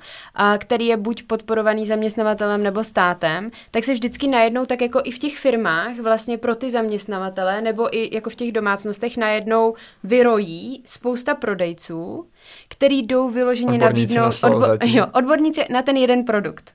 který 0.58 0.86
je 0.86 0.96
buď 0.96 1.22
podporovaný 1.22 1.86
zaměstnavatelem 1.86 2.62
nebo 2.62 2.84
státem, 2.84 3.50
tak 3.70 3.84
se 3.84 3.92
vždycky 3.92 4.28
najednou 4.28 4.66
tak 4.66 4.80
jako 4.80 5.00
i 5.04 5.10
v 5.10 5.18
těch 5.18 5.38
firmách 5.38 5.98
vlastně 5.98 6.38
pro 6.38 6.54
ty 6.54 6.70
zaměstnavatele 6.70 7.60
nebo 7.60 7.96
i 7.96 8.14
jako 8.14 8.30
v 8.30 8.34
těch 8.34 8.52
domácnostech 8.52 9.16
najednou 9.16 9.74
vyrojí 10.04 10.82
spousta 10.84 11.34
prodejců, 11.34 12.26
který 12.68 13.02
jdou 13.02 13.30
vyloženě 13.30 13.72
odborníci 13.72 14.14
nabídnout 14.14 14.42
na 14.42 14.50
odbo- 14.50 14.78
jo, 14.96 15.06
odborníci 15.12 15.64
na 15.70 15.82
ten 15.82 15.96
jeden 15.96 16.24
produkt. 16.24 16.72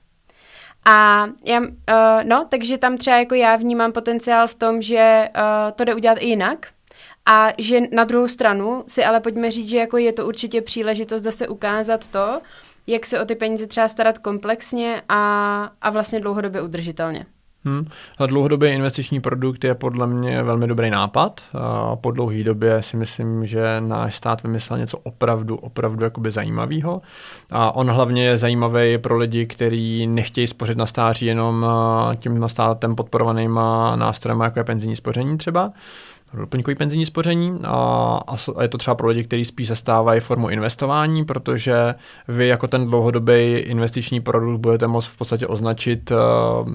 A 0.84 1.26
já, 1.44 1.60
uh, 1.60 1.66
no, 2.24 2.46
takže 2.48 2.78
tam 2.78 2.96
třeba 2.96 3.16
jako 3.16 3.34
já 3.34 3.56
vnímám 3.56 3.92
potenciál 3.92 4.46
v 4.46 4.54
tom, 4.54 4.82
že 4.82 5.28
uh, 5.36 5.72
to 5.74 5.84
jde 5.84 5.94
udělat 5.94 6.18
i 6.20 6.26
jinak, 6.26 6.66
a 7.26 7.48
že 7.58 7.80
na 7.92 8.04
druhou 8.04 8.28
stranu 8.28 8.84
si 8.86 9.04
ale 9.04 9.20
pojďme 9.20 9.50
říct, 9.50 9.68
že 9.68 9.76
jako 9.78 9.96
je 9.98 10.12
to 10.12 10.26
určitě 10.26 10.62
příležitost 10.62 11.22
zase 11.22 11.48
ukázat 11.48 12.08
to, 12.08 12.40
jak 12.86 13.06
se 13.06 13.20
o 13.20 13.24
ty 13.24 13.34
peníze 13.34 13.66
třeba 13.66 13.88
starat 13.88 14.18
komplexně 14.18 15.02
a, 15.08 15.72
a 15.80 15.90
vlastně 15.90 16.20
dlouhodobě 16.20 16.62
udržitelně. 16.62 17.26
Hmm. 17.64 17.86
A 18.18 18.26
dlouhodobý 18.26 18.68
investiční 18.68 19.20
produkt 19.20 19.64
je 19.64 19.74
podle 19.74 20.06
mě 20.06 20.42
velmi 20.42 20.66
dobrý 20.66 20.90
nápad. 20.90 21.40
A 21.54 21.96
po 21.96 22.10
dlouhé 22.10 22.42
době 22.44 22.82
si 22.82 22.96
myslím, 22.96 23.46
že 23.46 23.80
náš 23.80 24.16
stát 24.16 24.42
vymyslel 24.42 24.78
něco 24.78 24.98
opravdu, 24.98 25.56
opravdu 25.56 26.04
jakoby 26.04 26.30
zajímavého. 26.30 27.02
A 27.50 27.76
on 27.76 27.90
hlavně 27.90 28.24
je 28.24 28.38
zajímavý 28.38 28.98
pro 28.98 29.16
lidi, 29.16 29.46
kteří 29.46 30.06
nechtějí 30.06 30.46
spořit 30.46 30.78
na 30.78 30.86
stáří 30.86 31.26
jenom 31.26 31.66
tím 32.18 32.48
státem 32.48 32.94
podporovanýma 32.94 33.96
nástrojem, 33.96 34.40
jako 34.40 34.58
je 34.58 34.64
penzijní 34.64 34.96
spoření 34.96 35.38
třeba 35.38 35.72
doplňkový 36.34 36.74
penzijní 36.74 37.06
spoření 37.06 37.58
a, 37.64 38.20
a 38.56 38.62
je 38.62 38.68
to 38.68 38.78
třeba 38.78 38.94
pro 38.94 39.08
lidi, 39.08 39.24
kteří 39.24 39.44
spíš 39.44 39.68
se 39.68 39.76
stávají 39.76 40.20
formou 40.20 40.48
investování, 40.48 41.24
protože 41.24 41.94
vy 42.28 42.46
jako 42.46 42.66
ten 42.66 42.86
dlouhodobý 42.86 43.52
investiční 43.52 44.20
produkt 44.20 44.60
budete 44.60 44.86
moct 44.86 45.06
v 45.06 45.16
podstatě 45.16 45.46
označit 45.46 46.10
uh, 46.10 46.68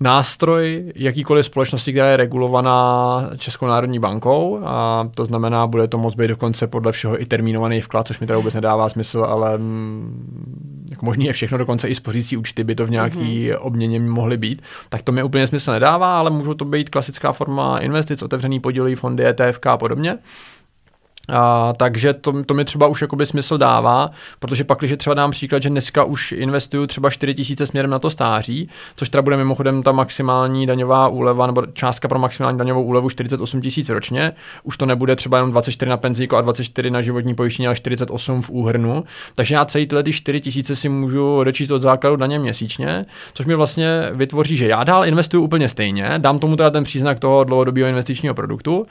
nástroj 0.00 0.92
jakýkoliv 0.94 1.46
společnosti, 1.46 1.92
která 1.92 2.08
je 2.08 2.16
regulovaná 2.16 3.30
Českou 3.38 3.66
národní 3.66 3.98
bankou 3.98 4.60
a 4.64 5.08
to 5.14 5.26
znamená, 5.26 5.66
bude 5.66 5.88
to 5.88 5.98
moct 5.98 6.14
být 6.14 6.28
dokonce 6.28 6.66
podle 6.66 6.92
všeho 6.92 7.22
i 7.22 7.26
termínovaný 7.26 7.80
vklad, 7.80 8.06
což 8.06 8.20
mi 8.20 8.26
teda 8.26 8.36
vůbec 8.36 8.54
nedává 8.54 8.88
smysl, 8.88 9.24
ale 9.28 9.58
mm, 9.58 10.84
jako 10.90 11.06
možný 11.06 11.24
je 11.24 11.32
všechno, 11.32 11.58
dokonce 11.58 11.88
i 11.88 11.94
spořící 11.94 12.36
účty 12.36 12.64
by 12.64 12.74
to 12.74 12.86
v 12.86 12.90
nějaký 12.90 13.50
mm-hmm. 13.50 13.58
obměně 13.60 14.00
mohly 14.00 14.36
být, 14.36 14.62
tak 14.88 15.02
to 15.02 15.12
mi 15.12 15.22
úplně 15.22 15.46
smysl 15.46 15.72
nedává, 15.72 16.18
ale 16.18 16.30
můžou 16.30 16.54
to 16.54 16.64
být 16.64 16.90
klasická 16.90 17.32
forma 17.32 17.78
investic, 17.78 18.22
otevřený 18.22 18.60
podílový 18.60 18.94
fondy, 18.94 19.26
ETF 19.26 19.66
a 19.66 19.76
podobně. 19.76 20.18
A, 21.28 21.72
takže 21.76 22.12
to, 22.12 22.44
to 22.44 22.54
mi 22.54 22.64
třeba 22.64 22.86
už 22.86 23.00
jakoby 23.00 23.26
smysl 23.26 23.58
dává, 23.58 24.10
protože 24.38 24.64
pak, 24.64 24.78
když 24.78 24.94
třeba 24.96 25.14
dám 25.14 25.30
příklad, 25.30 25.62
že 25.62 25.70
dneska 25.70 26.04
už 26.04 26.32
investuju 26.32 26.86
třeba 26.86 27.10
4 27.10 27.34
tisíce 27.34 27.66
směrem 27.66 27.90
na 27.90 27.98
to 27.98 28.10
stáří, 28.10 28.68
což 28.96 29.08
teda 29.08 29.22
bude 29.22 29.36
mimochodem 29.36 29.82
ta 29.82 29.92
maximální 29.92 30.66
daňová 30.66 31.08
úleva 31.08 31.46
nebo 31.46 31.62
částka 31.72 32.08
pro 32.08 32.18
maximální 32.18 32.58
daňovou 32.58 32.82
úlevu 32.82 33.10
48 33.10 33.60
tisíc 33.60 33.88
ročně, 33.88 34.32
už 34.62 34.76
to 34.76 34.86
nebude 34.86 35.16
třeba 35.16 35.36
jenom 35.36 35.50
24 35.50 35.90
na 35.90 35.96
penzíko 35.96 36.36
a 36.36 36.40
24 36.40 36.90
na 36.90 37.00
životní 37.00 37.34
pojištění, 37.34 37.66
ale 37.66 37.76
48 37.76 38.42
v 38.42 38.50
úhrnu, 38.50 39.04
takže 39.34 39.54
já 39.54 39.64
celý 39.64 39.86
tyhle 39.86 40.02
ty 40.02 40.12
4 40.12 40.40
tisíce 40.40 40.76
si 40.76 40.88
můžu 40.88 41.36
odečíst 41.36 41.70
od 41.70 41.82
základu 41.82 42.16
daně 42.16 42.38
měsíčně, 42.38 43.06
což 43.34 43.46
mi 43.46 43.54
vlastně 43.54 44.08
vytvoří, 44.12 44.56
že 44.56 44.68
já 44.68 44.84
dál 44.84 45.04
investuju 45.04 45.42
úplně 45.42 45.68
stejně, 45.68 46.14
dám 46.18 46.38
tomu 46.38 46.56
teda 46.56 46.70
ten 46.70 46.84
příznak 46.84 47.20
toho 47.20 47.44
dlouhodobého 47.44 47.88
investičního 47.88 48.34
produktu 48.34 48.86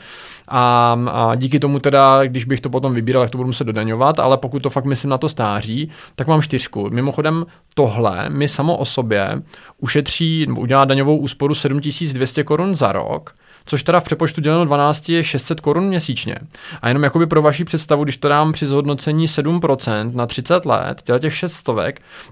a, 0.48 1.00
a 1.12 1.36
díky 1.36 1.60
tomu 1.60 1.80
teda 1.80 2.23
když 2.28 2.46
bych 2.46 2.62
to 2.62 2.70
potom 2.70 2.94
vybíral, 2.94 3.24
tak 3.24 3.30
to 3.30 3.38
budu 3.38 3.48
muset 3.48 3.64
dodaňovat, 3.64 4.20
ale 4.20 4.38
pokud 4.38 4.60
to 4.60 4.70
fakt 4.70 4.86
myslím 4.86 5.10
na 5.10 5.18
to 5.18 5.30
stáří, 5.30 5.90
tak 6.16 6.28
mám 6.28 6.42
čtyřku. 6.42 6.90
Mimochodem 6.90 7.46
tohle 7.76 8.30
mi 8.30 8.48
samo 8.48 8.78
o 8.78 8.86
sobě 8.86 9.42
ušetří 9.78 10.48
udělá 10.58 10.86
daňovou 10.86 11.18
úsporu 11.18 11.56
7200 11.56 12.44
korun 12.44 12.76
za 12.76 12.92
rok, 12.92 13.36
což 13.66 13.84
teda 13.84 14.00
v 14.00 14.04
přepočtu 14.04 14.42
děleno 14.42 14.66
12 14.66 15.10
je 15.10 15.24
600 15.24 15.62
korun 15.62 15.84
měsíčně. 15.84 16.36
A 16.82 16.88
jenom 16.88 17.04
jakoby 17.04 17.28
pro 17.28 17.42
vaši 17.42 17.64
představu, 17.64 18.04
když 18.04 18.18
to 18.18 18.30
dám 18.30 18.52
při 18.52 18.68
zhodnocení 18.68 19.26
7% 19.26 20.16
na 20.16 20.26
30 20.26 20.66
let, 20.66 21.02
těch 21.20 21.36
600, 21.36 21.76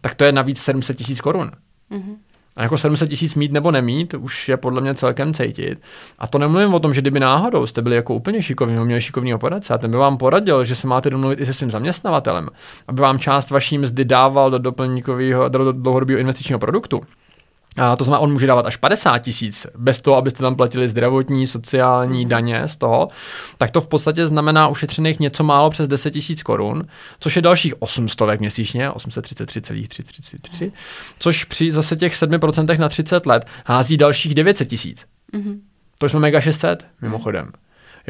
tak 0.01 0.15
to 0.15 0.24
je 0.24 0.31
navíc 0.31 0.62
700 0.62 0.98
tisíc 0.98 1.21
korun. 1.21 1.51
Mm-hmm. 1.91 2.15
A 2.55 2.63
jako 2.63 2.77
700 2.77 3.10
tisíc 3.10 3.36
mít 3.36 3.51
nebo 3.51 3.72
nemít, 3.72 4.13
už 4.13 4.50
je 4.50 4.58
podle 4.58 4.81
mě 4.81 4.96
celkem 4.96 5.34
cítit. 5.34 5.81
A 6.20 6.27
to 6.27 6.38
nemluvím 6.38 6.74
o 6.74 6.79
tom, 6.79 6.93
že 6.93 7.01
kdyby 7.01 7.20
náhodou 7.20 7.65
jste 7.65 7.81
byli 7.81 7.96
jako 7.96 8.13
úplně 8.13 8.41
šikovní, 8.41 8.86
měli 8.86 9.01
šikovního 9.01 9.39
poradce 9.39 9.74
a 9.74 9.77
ten 9.77 9.91
by 9.91 9.98
vám 9.98 10.17
poradil, 10.17 10.65
že 10.65 10.75
se 10.75 10.88
máte 10.88 11.10
domluvit 11.10 11.39
i 11.39 11.46
se 11.46 11.53
svým 11.53 11.72
zaměstnavatelem, 11.72 12.50
aby 12.88 13.01
vám 13.01 13.20
část 13.20 13.50
vaší 13.50 13.77
mzdy 13.77 14.05
dával 14.05 14.51
do 14.51 14.58
doplňkového, 14.58 15.50
do 15.50 15.72
dlouhodobého 15.72 16.20
investičního 16.20 16.60
produktu, 16.60 17.01
a 17.78 17.96
to 17.96 18.04
znamená, 18.04 18.20
on 18.20 18.32
může 18.34 18.48
dávat 18.48 18.66
až 18.66 18.78
50 18.78 19.20
tisíc, 19.20 19.68
bez 19.78 20.01
toho, 20.01 20.18
abyste 20.18 20.44
tam 20.44 20.56
platili 20.56 20.90
zdravotní, 20.90 21.48
sociální 21.48 22.24
mm. 22.24 22.30
daně 22.30 22.68
z 22.68 22.78
toho, 22.78 23.08
tak 23.58 23.72
to 23.72 23.82
v 23.82 23.88
podstatě 23.88 24.28
znamená 24.28 24.68
ušetřených 24.68 25.20
něco 25.20 25.44
málo 25.44 25.70
přes 25.70 25.88
10 25.88 26.12
tisíc 26.12 26.44
korun, 26.44 26.88
což 27.20 27.36
je 27.36 27.42
dalších 27.42 27.74
800 27.80 28.40
měsíčně, 28.40 28.90
833,333, 28.92 30.72
což 31.20 31.44
při 31.44 31.72
zase 31.72 31.96
těch 31.96 32.13
7% 32.13 32.80
na 32.80 32.90
30 32.90 33.25
let 33.25 33.46
hází 33.66 33.98
dalších 33.98 34.36
900 34.36 34.68
tisíc. 34.68 35.06
Mm. 35.34 35.62
To 35.98 36.10
jsme 36.10 36.20
mega 36.20 36.42
600, 36.42 36.86
mimochodem. 37.01 37.46
Mm. 37.46 37.51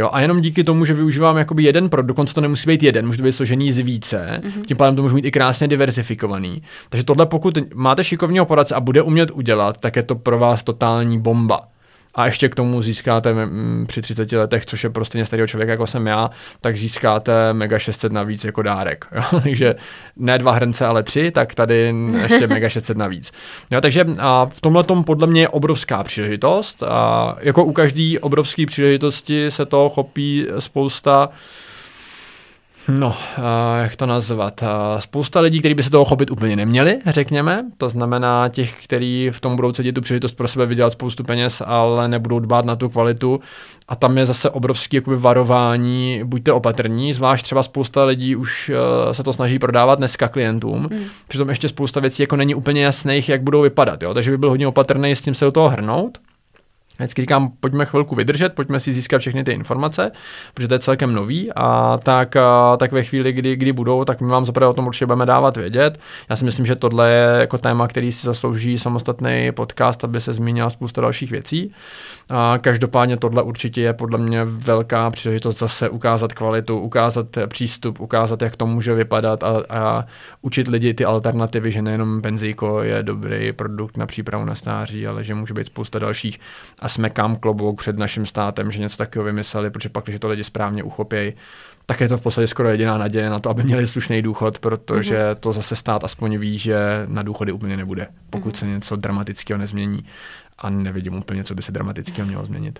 Jo, 0.02 0.10
a 0.12 0.22
jenom 0.22 0.42
díky 0.42 0.64
tomu, 0.64 0.86
že 0.86 0.94
využívám 0.94 1.38
jakoby 1.38 1.64
jeden 1.64 1.90
produkt, 1.90 2.08
dokonce 2.08 2.34
to 2.34 2.42
nemusí 2.42 2.68
být 2.68 2.84
jeden, 2.84 3.06
může 3.06 3.18
to 3.18 3.24
být 3.24 3.32
složený 3.32 3.72
z 3.72 3.80
více, 3.80 4.42
mm-hmm. 4.44 4.62
tím 4.62 4.78
pádem 4.78 4.96
to 4.96 5.02
může 5.02 5.16
mít 5.16 5.26
i 5.26 5.32
krásně 5.32 5.68
diversifikovaný. 5.68 6.64
Takže 6.90 7.04
tohle, 7.04 7.26
pokud 7.26 7.58
máte 7.74 8.04
šikovního 8.04 8.46
poradce 8.46 8.76
a 8.76 8.80
bude 8.80 9.02
umět 9.02 9.32
udělat, 9.32 9.78
tak 9.78 9.96
je 9.96 10.04
to 10.04 10.16
pro 10.16 10.40
vás 10.40 10.64
totální 10.64 11.20
bomba 11.20 11.68
a 12.16 12.26
ještě 12.26 12.50
k 12.50 12.56
tomu 12.56 12.82
získáte 12.82 13.36
při 13.88 14.02
30 14.02 14.32
letech, 14.32 14.66
což 14.66 14.84
je 14.84 14.90
prostě 14.90 15.26
starého 15.26 15.48
člověka, 15.48 15.72
jako 15.72 15.88
jsem 15.88 16.08
já, 16.08 16.30
tak 16.62 16.78
získáte 16.78 17.54
Mega 17.54 17.80
600 17.80 18.12
navíc 18.12 18.46
jako 18.46 18.62
dárek. 18.62 19.06
Jo? 19.16 19.40
takže 19.44 19.76
ne 20.16 20.38
dva 20.38 20.52
hrnce, 20.52 20.86
ale 20.86 21.04
tři, 21.04 21.32
tak 21.32 21.56
tady 21.56 21.96
ještě 22.24 22.48
Mega 22.48 22.70
600 22.70 22.98
navíc. 22.98 23.32
Jo, 23.72 23.82
takže 23.82 24.06
a 24.20 24.46
v 24.46 24.62
tomhle 24.62 24.84
tom 24.84 25.04
podle 25.04 25.28
mě 25.28 25.42
je 25.42 25.50
obrovská 25.50 26.04
příležitost. 26.04 26.84
A 26.84 27.36
jako 27.40 27.66
u 27.66 27.72
každé 27.72 28.20
obrovské 28.20 28.66
příležitosti 28.66 29.52
se 29.52 29.66
toho 29.66 29.90
chopí 29.90 30.48
spousta 30.60 31.30
No, 32.90 33.16
jak 33.82 33.96
to 33.96 34.06
nazvat? 34.06 34.64
Spousta 35.00 35.40
lidí, 35.40 35.60
kteří 35.60 35.74
by 35.74 35.84
se 35.84 35.90
toho 35.90 36.06
chopit 36.06 36.32
úplně 36.32 36.56
neměli, 36.56 37.00
řekněme. 37.06 37.66
To 37.78 37.90
znamená 37.90 38.50
těch, 38.50 38.84
kteří 38.84 39.30
v 39.32 39.40
tom 39.40 39.56
budou 39.56 39.72
cítit 39.72 39.92
tu 39.92 40.02
příležitost 40.02 40.34
pro 40.34 40.48
sebe 40.48 40.66
vydělat 40.66 40.94
spoustu 40.94 41.24
peněz, 41.24 41.62
ale 41.66 42.08
nebudou 42.08 42.40
dbát 42.40 42.66
na 42.66 42.76
tu 42.76 42.90
kvalitu. 42.90 43.40
A 43.88 43.96
tam 43.96 44.18
je 44.18 44.26
zase 44.26 44.50
obrovský 44.50 44.96
jakoby, 44.96 45.16
varování, 45.16 46.22
buďte 46.24 46.52
opatrní, 46.52 47.14
zvlášť 47.14 47.44
třeba 47.44 47.64
spousta 47.64 48.04
lidí 48.04 48.36
už 48.36 48.70
uh, 48.70 49.12
se 49.12 49.24
to 49.24 49.34
snaží 49.34 49.60
prodávat 49.60 49.96
dneska 49.96 50.28
klientům. 50.28 50.88
Mm. 50.92 51.04
Přitom 51.28 51.50
ještě 51.50 51.70
spousta 51.70 52.00
věcí 52.00 52.24
jako 52.24 52.36
není 52.36 52.56
úplně 52.56 52.84
jasných, 52.84 53.30
jak 53.30 53.42
budou 53.42 53.62
vypadat. 53.62 54.04
Jo? 54.04 54.14
Takže 54.14 54.32
by 54.32 54.38
byl 54.38 54.50
hodně 54.50 54.68
opatrný 54.68 55.12
s 55.12 55.22
tím 55.22 55.34
se 55.34 55.46
do 55.46 55.52
toho 55.52 55.70
hrnout. 55.70 56.18
Vždycky 57.06 57.22
říkám, 57.22 57.52
pojďme 57.60 57.86
chvilku 57.86 58.16
vydržet, 58.16 58.54
pojďme 58.54 58.80
si 58.80 58.94
získat 58.94 59.20
všechny 59.20 59.44
ty 59.44 59.52
informace, 59.52 60.12
protože 60.54 60.68
to 60.68 60.74
je 60.74 60.80
celkem 60.80 61.14
nový 61.14 61.52
a 61.56 62.00
tak, 62.04 62.36
a, 62.36 62.78
tak 62.78 62.92
ve 62.92 63.04
chvíli, 63.04 63.34
kdy, 63.34 63.56
kdy 63.56 63.74
budou, 63.74 64.06
tak 64.06 64.22
my 64.22 64.28
vám 64.28 64.46
zaprvé 64.46 64.68
o 64.68 64.74
tom 64.74 64.88
určitě 64.88 65.06
budeme 65.06 65.26
dávat 65.26 65.58
vědět. 65.58 66.00
Já 66.30 66.36
si 66.36 66.46
myslím, 66.46 66.66
že 66.66 66.76
tohle 66.76 67.12
je 67.12 67.40
jako 67.40 67.58
téma, 67.58 67.88
který 67.88 68.12
si 68.12 68.26
zaslouží 68.26 68.80
samostatný 68.80 69.52
podcast, 69.52 70.04
aby 70.04 70.22
se 70.22 70.34
zmínila 70.34 70.70
spousta 70.70 71.02
dalších 71.02 71.32
věcí. 71.32 71.74
A 72.30 72.58
každopádně 72.62 73.18
tohle 73.18 73.44
určitě 73.44 73.82
je 73.82 73.94
podle 73.94 74.18
mě 74.18 74.46
velká 74.46 75.10
příležitost 75.10 75.60
zase 75.60 75.90
ukázat 75.90 76.34
kvalitu, 76.34 76.80
ukázat 76.80 77.28
přístup, 77.48 78.00
ukázat, 78.00 78.42
jak 78.42 78.56
to 78.56 78.66
může 78.68 78.94
vypadat 78.94 79.44
a, 79.44 79.64
a 79.70 80.06
učit 80.42 80.68
lidi 80.68 80.94
ty 80.94 81.06
alternativy, 81.06 81.72
že 81.72 81.82
nejenom 81.82 82.22
benzíko 82.22 82.82
je 82.84 83.04
dobrý 83.04 83.54
produkt 83.54 83.98
na 83.98 84.06
přípravu 84.06 84.46
na 84.46 84.56
stáří, 84.56 85.08
ale 85.08 85.24
že 85.24 85.36
může 85.36 85.54
být 85.54 85.68
spousta 85.68 86.00
dalších 86.00 86.40
a 86.80 86.90
smekám 86.92 87.36
klobouk 87.36 87.82
před 87.82 87.98
naším 87.98 88.26
státem, 88.26 88.72
že 88.72 88.80
něco 88.80 88.98
takového 88.98 89.26
vymysleli, 89.26 89.70
protože 89.70 89.90
pak, 89.90 90.04
když 90.04 90.20
to 90.20 90.28
lidi 90.28 90.44
správně 90.44 90.84
uchopějí, 90.84 91.34
tak 91.86 92.02
je 92.02 92.10
to 92.10 92.18
v 92.18 92.22
podstatě 92.22 92.48
skoro 92.48 92.70
jediná 92.70 92.98
naděje 92.98 93.30
na 93.30 93.40
to, 93.40 93.50
aby 93.50 93.64
měli 93.64 93.88
slušný 93.88 94.22
důchod, 94.22 94.60
protože 94.60 95.20
mm-hmm. 95.20 95.36
to 95.36 95.54
zase 95.54 95.76
stát 95.76 96.04
aspoň 96.04 96.38
ví, 96.38 96.58
že 96.58 96.78
na 97.08 97.22
důchody 97.22 97.52
úplně 97.52 97.78
nebude, 97.78 98.08
pokud 98.30 98.54
mm-hmm. 98.54 98.60
se 98.60 98.68
něco 98.68 98.96
dramatického 98.96 99.58
nezmění 99.58 100.06
a 100.58 100.70
nevidím 100.70 101.14
úplně, 101.14 101.44
co 101.44 101.56
by 101.56 101.62
se 101.62 101.72
dramatického 101.72 102.28
mělo 102.28 102.46
změnit. 102.46 102.80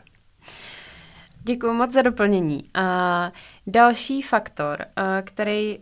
Děkuji 1.44 1.74
moc 1.74 1.94
za 1.94 2.02
doplnění. 2.02 2.64
A 2.74 3.32
další 3.68 4.22
faktor, 4.22 4.86
který 5.24 5.80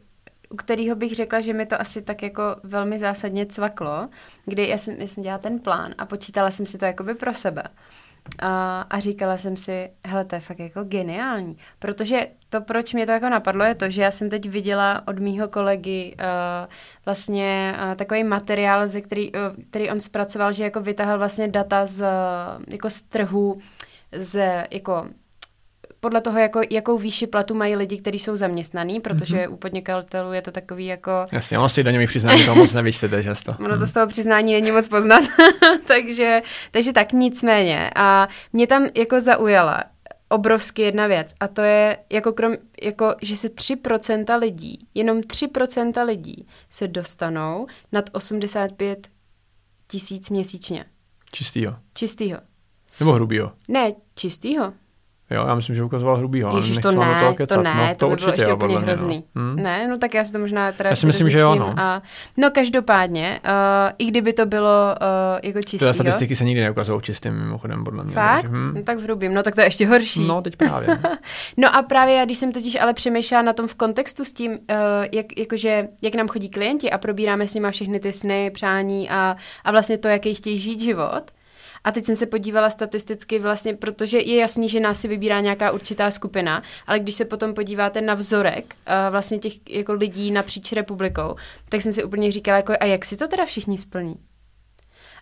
u 0.49 0.55
kterého 0.55 0.95
bych 0.95 1.15
řekla, 1.15 1.39
že 1.39 1.53
mi 1.53 1.65
to 1.65 1.81
asi 1.81 2.01
tak 2.01 2.23
jako 2.23 2.43
velmi 2.63 2.99
zásadně 2.99 3.45
cvaklo, 3.45 4.09
kdy 4.45 4.67
já 4.67 4.77
jsem, 4.77 4.95
já 4.99 5.07
jsem 5.07 5.23
dělala 5.23 5.39
ten 5.39 5.59
plán 5.59 5.95
a 5.97 6.05
počítala 6.05 6.51
jsem 6.51 6.65
si 6.65 6.77
to 6.77 6.85
jakoby 6.85 7.15
pro 7.15 7.33
sebe. 7.33 7.63
A, 8.39 8.81
a 8.89 8.99
říkala 8.99 9.37
jsem 9.37 9.57
si, 9.57 9.89
hele, 10.05 10.25
to 10.25 10.35
je 10.35 10.41
fakt 10.41 10.59
jako 10.59 10.83
geniální, 10.83 11.57
protože 11.79 12.27
to, 12.49 12.61
proč 12.61 12.93
mě 12.93 13.05
to 13.05 13.11
jako 13.11 13.29
napadlo, 13.29 13.63
je 13.63 13.75
to, 13.75 13.89
že 13.89 14.01
já 14.01 14.11
jsem 14.11 14.29
teď 14.29 14.49
viděla 14.49 15.07
od 15.07 15.19
mýho 15.19 15.47
kolegy 15.47 16.15
uh, 16.19 16.73
vlastně 17.05 17.75
uh, 17.75 17.95
takový 17.95 18.23
materiál, 18.23 18.87
ze 18.87 19.01
který, 19.01 19.31
uh, 19.31 19.39
který 19.69 19.91
on 19.91 20.01
zpracoval, 20.01 20.53
že 20.53 20.63
jako 20.63 20.81
vytáhl 20.81 21.17
vlastně 21.17 21.47
data 21.47 21.85
z, 21.85 22.01
uh, 22.01 22.63
jako 22.67 22.89
z 22.89 23.01
trhu, 23.01 23.59
z 24.11 24.63
jako 24.71 25.07
podle 25.99 26.21
toho, 26.21 26.39
jako, 26.39 26.61
jakou 26.69 26.97
výši 26.97 27.27
platu 27.27 27.55
mají 27.55 27.75
lidi, 27.75 27.97
kteří 27.97 28.19
jsou 28.19 28.35
zaměstnaní, 28.35 28.99
protože 28.99 29.37
mm-hmm. 29.37 29.53
u 29.53 29.57
podnikatelů 29.57 30.33
je 30.33 30.41
to 30.41 30.51
takový 30.51 30.85
jako... 30.85 31.11
Jasně, 31.31 31.59
ono 31.59 31.69
těch 31.69 31.83
daňových 31.83 32.09
přiznání 32.09 32.45
to 32.45 32.55
moc 32.55 32.73
nevyčtete 32.73 33.23
často. 33.23 33.51
ono 33.65 33.79
to 33.79 33.87
z 33.87 33.93
toho 33.93 34.07
přiznání 34.07 34.53
není 34.53 34.71
moc 34.71 34.87
poznat, 34.87 35.23
takže, 35.87 36.41
takže 36.71 36.93
tak 36.93 37.13
nicméně. 37.13 37.89
A 37.95 38.27
mě 38.53 38.67
tam 38.67 38.87
jako 38.95 39.21
zaujala 39.21 39.83
obrovsky 40.29 40.81
jedna 40.81 41.07
věc 41.07 41.33
a 41.39 41.47
to 41.47 41.61
je, 41.61 41.97
jako, 42.09 42.33
krom, 42.33 42.53
jako 42.83 43.15
že 43.21 43.37
se 43.37 43.47
3% 43.47 44.39
lidí, 44.39 44.87
jenom 44.93 45.19
3% 45.19 46.05
lidí 46.05 46.47
se 46.69 46.87
dostanou 46.87 47.67
nad 47.91 48.09
85 48.13 49.07
tisíc 49.87 50.29
měsíčně. 50.29 50.85
Čistýho. 51.31 51.75
Čistýho. 51.93 52.39
Nebo 52.99 53.13
hrubýho. 53.13 53.51
Ne, 53.67 53.93
čistýho. 54.15 54.73
Jo, 55.31 55.45
já 55.47 55.55
myslím, 55.55 55.75
že 55.75 55.83
ukazoval 55.83 56.15
hrubýho. 56.15 56.49
ale 56.49 56.59
Ježiš, 56.59 56.77
to 56.77 56.91
do 56.91 56.99
ne, 56.99 57.19
toho 57.19 57.31
to 57.31 57.37
kecat. 57.37 57.63
ne, 57.63 57.75
no, 57.75 57.81
to, 57.81 57.89
by 57.89 57.95
bylo 57.95 58.11
určitě, 58.11 58.31
ještě 58.31 58.49
jo, 58.49 58.55
úplně 58.55 58.77
hrozný. 58.77 59.23
No. 59.35 59.41
Hm? 59.41 59.55
Ne, 59.55 59.87
no 59.87 59.97
tak 59.97 60.13
já 60.13 60.23
si 60.23 60.31
to 60.31 60.39
možná 60.39 60.71
teda 60.71 60.89
Já 60.89 60.95
si 60.95 60.99
ještě 60.99 61.07
myslím, 61.07 61.29
že 61.29 61.39
jo, 61.39 61.55
no. 61.55 61.73
A, 61.77 62.01
no 62.37 62.51
každopádně, 62.51 63.39
uh, 63.45 63.51
i 63.97 64.05
kdyby 64.05 64.33
to 64.33 64.45
bylo 64.45 64.95
uh, 65.01 65.35
jako 65.35 65.41
Tyhle 65.41 65.63
čistýho. 65.63 65.93
statistiky 65.93 66.35
se 66.35 66.45
nikdy 66.45 66.61
neukazují 66.61 67.01
čistým 67.01 67.33
mimochodem, 67.33 67.83
podle 67.83 68.03
mě. 68.03 68.13
Fakt? 68.13 68.41
takže, 68.41 68.61
hm. 68.61 68.73
No, 68.75 68.83
tak 68.83 68.97
v 68.97 69.03
hrubým, 69.03 69.33
no 69.33 69.43
tak 69.43 69.55
to 69.55 69.61
je 69.61 69.67
ještě 69.67 69.87
horší. 69.87 70.27
No, 70.27 70.41
teď 70.41 70.55
právě. 70.55 70.99
No 71.57 71.75
a 71.75 71.81
právě 71.81 72.15
já, 72.15 72.25
když 72.25 72.37
jsem 72.37 72.51
totiž 72.51 72.81
ale 72.81 72.93
přemýšlela 72.93 73.41
na 73.43 73.53
tom 73.53 73.67
v 73.67 73.75
kontextu 73.75 74.25
s 74.25 74.33
tím, 74.33 74.51
uh, 74.51 74.57
jak, 75.11 75.25
jakože, 75.37 75.87
jak 76.01 76.15
nám 76.15 76.27
chodí 76.27 76.49
klienti 76.49 76.91
a 76.91 76.97
probíráme 76.97 77.47
s 77.47 77.53
nimi 77.53 77.67
všechny 77.71 77.99
ty 77.99 78.13
sny, 78.13 78.51
přání 78.53 79.09
a, 79.09 79.35
a 79.63 79.71
vlastně 79.71 79.97
to, 79.97 80.07
jaký 80.07 80.35
chtějí 80.35 80.57
žít 80.57 80.79
život. 80.79 81.31
A 81.83 81.91
teď 81.91 82.05
jsem 82.05 82.15
se 82.15 82.25
podívala 82.25 82.69
statisticky 82.69 83.39
vlastně, 83.39 83.73
protože 83.73 84.19
je 84.19 84.35
jasný, 84.35 84.69
že 84.69 84.79
nás 84.79 85.01
si 85.01 85.07
vybírá 85.07 85.39
nějaká 85.39 85.71
určitá 85.71 86.11
skupina, 86.11 86.63
ale 86.87 86.99
když 86.99 87.15
se 87.15 87.25
potom 87.25 87.53
podíváte 87.53 88.01
na 88.01 88.13
vzorek 88.13 88.75
uh, 88.75 88.93
vlastně 89.11 89.39
těch 89.39 89.53
jako 89.69 89.93
lidí 89.93 90.31
napříč 90.31 90.71
republikou, 90.71 91.35
tak 91.69 91.81
jsem 91.81 91.91
si 91.91 92.03
úplně 92.03 92.31
říkala, 92.31 92.57
jako, 92.57 92.73
a 92.79 92.85
jak 92.85 93.05
si 93.05 93.17
to 93.17 93.27
teda 93.27 93.45
všichni 93.45 93.77
splní? 93.77 94.15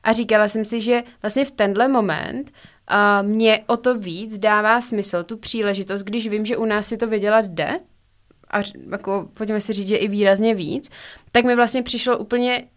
A 0.03 0.13
říkala 0.13 0.47
jsem 0.47 0.65
si, 0.65 0.81
že 0.81 1.01
vlastně 1.21 1.45
v 1.45 1.51
tenhle 1.51 1.87
moment 1.87 2.51
uh, 2.91 3.27
mě 3.27 3.63
o 3.67 3.77
to 3.77 3.99
víc 3.99 4.37
dává 4.37 4.81
smysl, 4.81 5.23
tu 5.23 5.37
příležitost, 5.37 6.03
když 6.03 6.27
vím, 6.27 6.45
že 6.45 6.57
u 6.57 6.65
nás 6.65 6.87
si 6.87 6.97
to 6.97 7.07
vydělat 7.07 7.45
jde, 7.45 7.79
a 8.51 8.57
jako, 8.91 9.29
pojďme 9.37 9.61
si 9.61 9.73
říct, 9.73 9.87
že 9.87 9.95
i 9.95 10.07
výrazně 10.07 10.55
víc, 10.55 10.89
tak 11.31 11.45
mi 11.45 11.55
vlastně 11.55 11.83
přišlo 11.83 12.17
úplně 12.17 12.67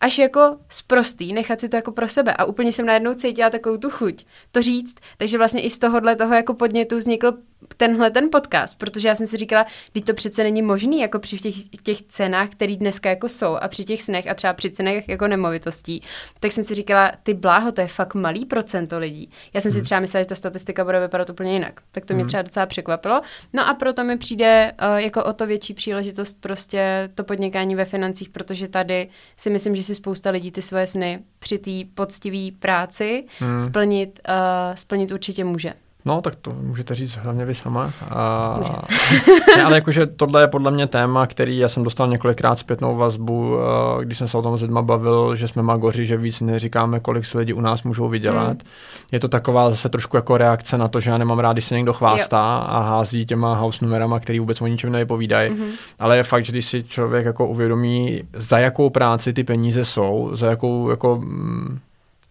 až 0.00 0.18
jako 0.18 0.58
sprostý 0.68 1.32
nechat 1.32 1.60
si 1.60 1.68
to 1.68 1.76
jako 1.76 1.92
pro 1.92 2.08
sebe. 2.08 2.34
A 2.34 2.44
úplně 2.44 2.72
jsem 2.72 2.86
najednou 2.86 3.14
cítila 3.14 3.50
takovou 3.50 3.76
tu 3.76 3.90
chuť 3.90 4.24
to 4.52 4.62
říct, 4.62 4.96
takže 5.16 5.38
vlastně 5.38 5.62
i 5.62 5.70
z 5.70 5.78
tohohle 5.78 6.16
toho 6.16 6.34
jako 6.34 6.54
podnětu 6.54 6.96
vznikl 6.96 7.32
tenhle 7.76 8.10
ten 8.10 8.28
podcast, 8.32 8.78
protože 8.78 9.08
já 9.08 9.14
jsem 9.14 9.26
si 9.26 9.36
říkala, 9.36 9.66
teď 9.92 10.04
to 10.04 10.14
přece 10.14 10.42
není 10.42 10.62
možný 10.62 11.00
jako 11.00 11.18
při 11.18 11.38
těch, 11.38 11.54
těch 11.82 12.02
cenách, 12.02 12.48
které 12.48 12.76
dneska 12.76 13.10
jako 13.10 13.28
jsou 13.28 13.56
a 13.56 13.68
při 13.68 13.84
těch 13.84 14.02
snech 14.02 14.26
a 14.26 14.34
třeba 14.34 14.52
při 14.52 14.70
cenách 14.70 15.08
jako 15.08 15.28
nemovitostí, 15.28 16.02
tak 16.40 16.52
jsem 16.52 16.64
si 16.64 16.74
říkala, 16.74 17.12
ty 17.22 17.34
bláho, 17.34 17.72
to 17.72 17.80
je 17.80 17.86
fakt 17.86 18.14
malý 18.14 18.44
procento 18.44 18.98
lidí. 18.98 19.30
Já 19.54 19.60
jsem 19.60 19.72
si 19.72 19.82
třeba 19.82 20.00
myslela, 20.00 20.22
že 20.22 20.26
ta 20.26 20.34
statistika 20.34 20.84
bude 20.84 21.00
vypadat 21.00 21.30
úplně 21.30 21.52
jinak. 21.52 21.80
Tak 21.92 22.04
to 22.04 22.14
mě 22.14 22.24
třeba 22.24 22.42
docela 22.42 22.66
překvapilo. 22.66 23.20
No 23.52 23.68
a 23.68 23.74
proto 23.74 24.04
mi 24.04 24.18
přijde 24.18 24.72
uh, 24.82 24.96
jako 24.96 25.24
o 25.24 25.32
to 25.32 25.46
větší 25.46 25.74
příležitost 25.74 26.40
prostě 26.40 27.10
to 27.14 27.24
podnikání 27.24 27.74
ve 27.74 27.84
financích, 27.84 28.28
protože 28.28 28.68
tady 28.68 29.08
si 29.36 29.50
myslím, 29.50 29.76
že 29.76 29.82
si 29.82 29.94
spousta 29.94 30.30
lidí 30.30 30.50
ty 30.50 30.62
svoje 30.62 30.86
sny 30.86 31.18
při 31.38 31.58
té 31.58 31.70
poctivé 31.94 32.56
práci 32.58 33.24
Hmm. 33.38 33.60
splnit, 33.60 34.20
uh, 34.28 34.74
splnit 34.74 35.12
určitě 35.12 35.44
může. 35.44 35.74
No, 36.08 36.20
tak 36.20 36.34
to 36.34 36.52
můžete 36.60 36.94
říct 36.94 37.16
hlavně 37.16 37.44
vy 37.44 37.54
sama. 37.54 37.92
A... 38.10 38.60
ne, 39.56 39.64
ale 39.64 39.74
jakože 39.74 40.06
tohle 40.06 40.42
je 40.42 40.48
podle 40.48 40.70
mě 40.70 40.86
téma, 40.86 41.26
který 41.26 41.58
já 41.58 41.68
jsem 41.68 41.84
dostal 41.84 42.08
několikrát 42.08 42.58
zpětnou 42.58 42.96
vazbu, 42.96 43.56
eh, 44.00 44.04
když 44.04 44.18
jsem 44.18 44.28
se 44.28 44.38
o 44.38 44.42
tom 44.42 44.58
s 44.58 44.62
lidma 44.62 44.82
bavil, 44.82 45.36
že 45.36 45.48
jsme 45.48 45.62
magoři, 45.62 46.06
že 46.06 46.16
víc 46.16 46.40
neříkáme, 46.40 47.00
kolik 47.00 47.26
si 47.26 47.38
lidi 47.38 47.52
u 47.52 47.60
nás 47.60 47.82
můžou 47.82 48.08
vydělat. 48.08 48.46
Hmm. 48.46 48.58
Je 49.12 49.20
to 49.20 49.28
taková 49.28 49.70
zase 49.70 49.88
trošku 49.88 50.16
jako 50.16 50.36
reakce 50.36 50.78
na 50.78 50.88
to, 50.88 51.00
že 51.00 51.10
já 51.10 51.18
nemám 51.18 51.38
rád, 51.38 51.52
když 51.52 51.64
se 51.64 51.74
někdo 51.74 51.92
chvástá 51.92 52.58
a 52.58 52.80
hází 52.80 53.26
těma 53.26 53.54
house 53.54 53.84
numerama, 53.84 54.20
který 54.20 54.40
vůbec 54.40 54.62
o 54.62 54.66
ničem 54.66 54.92
nevypovídají. 54.92 55.50
Mhm. 55.50 55.68
Ale 55.98 56.16
je 56.16 56.22
fakt, 56.22 56.44
že 56.44 56.52
když 56.52 56.66
si 56.66 56.84
člověk 56.84 57.26
jako 57.26 57.46
uvědomí, 57.46 58.22
za 58.36 58.58
jakou 58.58 58.90
práci 58.90 59.32
ty 59.32 59.44
peníze 59.44 59.84
jsou, 59.84 60.30
za 60.32 60.50
jakou 60.50 60.90
jako 60.90 61.16
mm, 61.16 61.78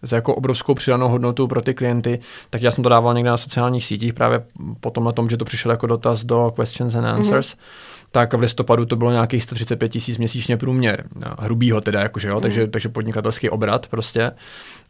za 0.02 0.16
jakou 0.16 0.34
obrovskou 0.34 0.74
přidanou 0.74 1.10
hodnotu 1.10 1.48
pro 1.48 1.62
ty 1.62 1.74
klienty, 1.74 2.20
tak 2.50 2.62
já 2.62 2.72
jsem 2.72 2.84
to 2.84 2.90
dával 2.90 3.14
někde 3.14 3.30
na 3.30 3.38
sociálních 3.38 3.86
sítích 3.86 4.14
právě 4.14 4.44
potom 4.80 5.04
na 5.04 5.12
tom, 5.12 5.30
že 5.30 5.38
to 5.38 5.46
přišel 5.46 5.72
jako 5.72 5.88
dotaz 5.88 6.24
do 6.24 6.54
questions 6.56 6.96
and 6.96 7.06
answers, 7.06 7.54
mm-hmm. 7.54 8.08
tak 8.12 8.34
v 8.34 8.40
listopadu 8.40 8.86
to 8.86 8.96
bylo 8.96 9.12
nějakých 9.12 9.44
135 9.44 9.90
tisíc 9.90 10.18
měsíčně 10.18 10.58
průměr, 10.58 11.04
no, 11.16 11.36
hrubýho 11.40 11.82
teda, 11.82 12.02
jakože, 12.02 12.28
jo, 12.28 12.38
mm-hmm. 12.38 12.42
takže, 12.42 12.68
takže 12.68 12.90
podnikatelský 12.90 13.50
obrat 13.50 13.88
prostě. 13.88 14.32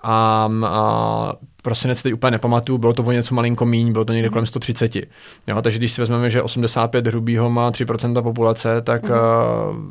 A, 0.04 0.50
a 0.66 1.34
prosinec 1.62 2.04
teď 2.04 2.14
úplně 2.14 2.32
nepamatuju, 2.32 2.78
bylo 2.78 2.94
to 2.94 3.04
o 3.04 3.12
něco 3.12 3.36
malinko 3.36 3.66
míň, 3.66 3.92
bylo 3.92 4.06
to 4.06 4.14
někde 4.14 4.30
kolem 4.30 4.46
130. 4.46 4.96
Jo, 4.96 5.62
takže 5.62 5.80
když 5.80 5.92
si 5.92 6.02
vezmeme, 6.02 6.30
že 6.30 6.42
85 6.42 7.08
hrubýho 7.08 7.50
má 7.50 7.72
3% 7.72 8.24
populace, 8.24 8.82
tak 8.82 9.02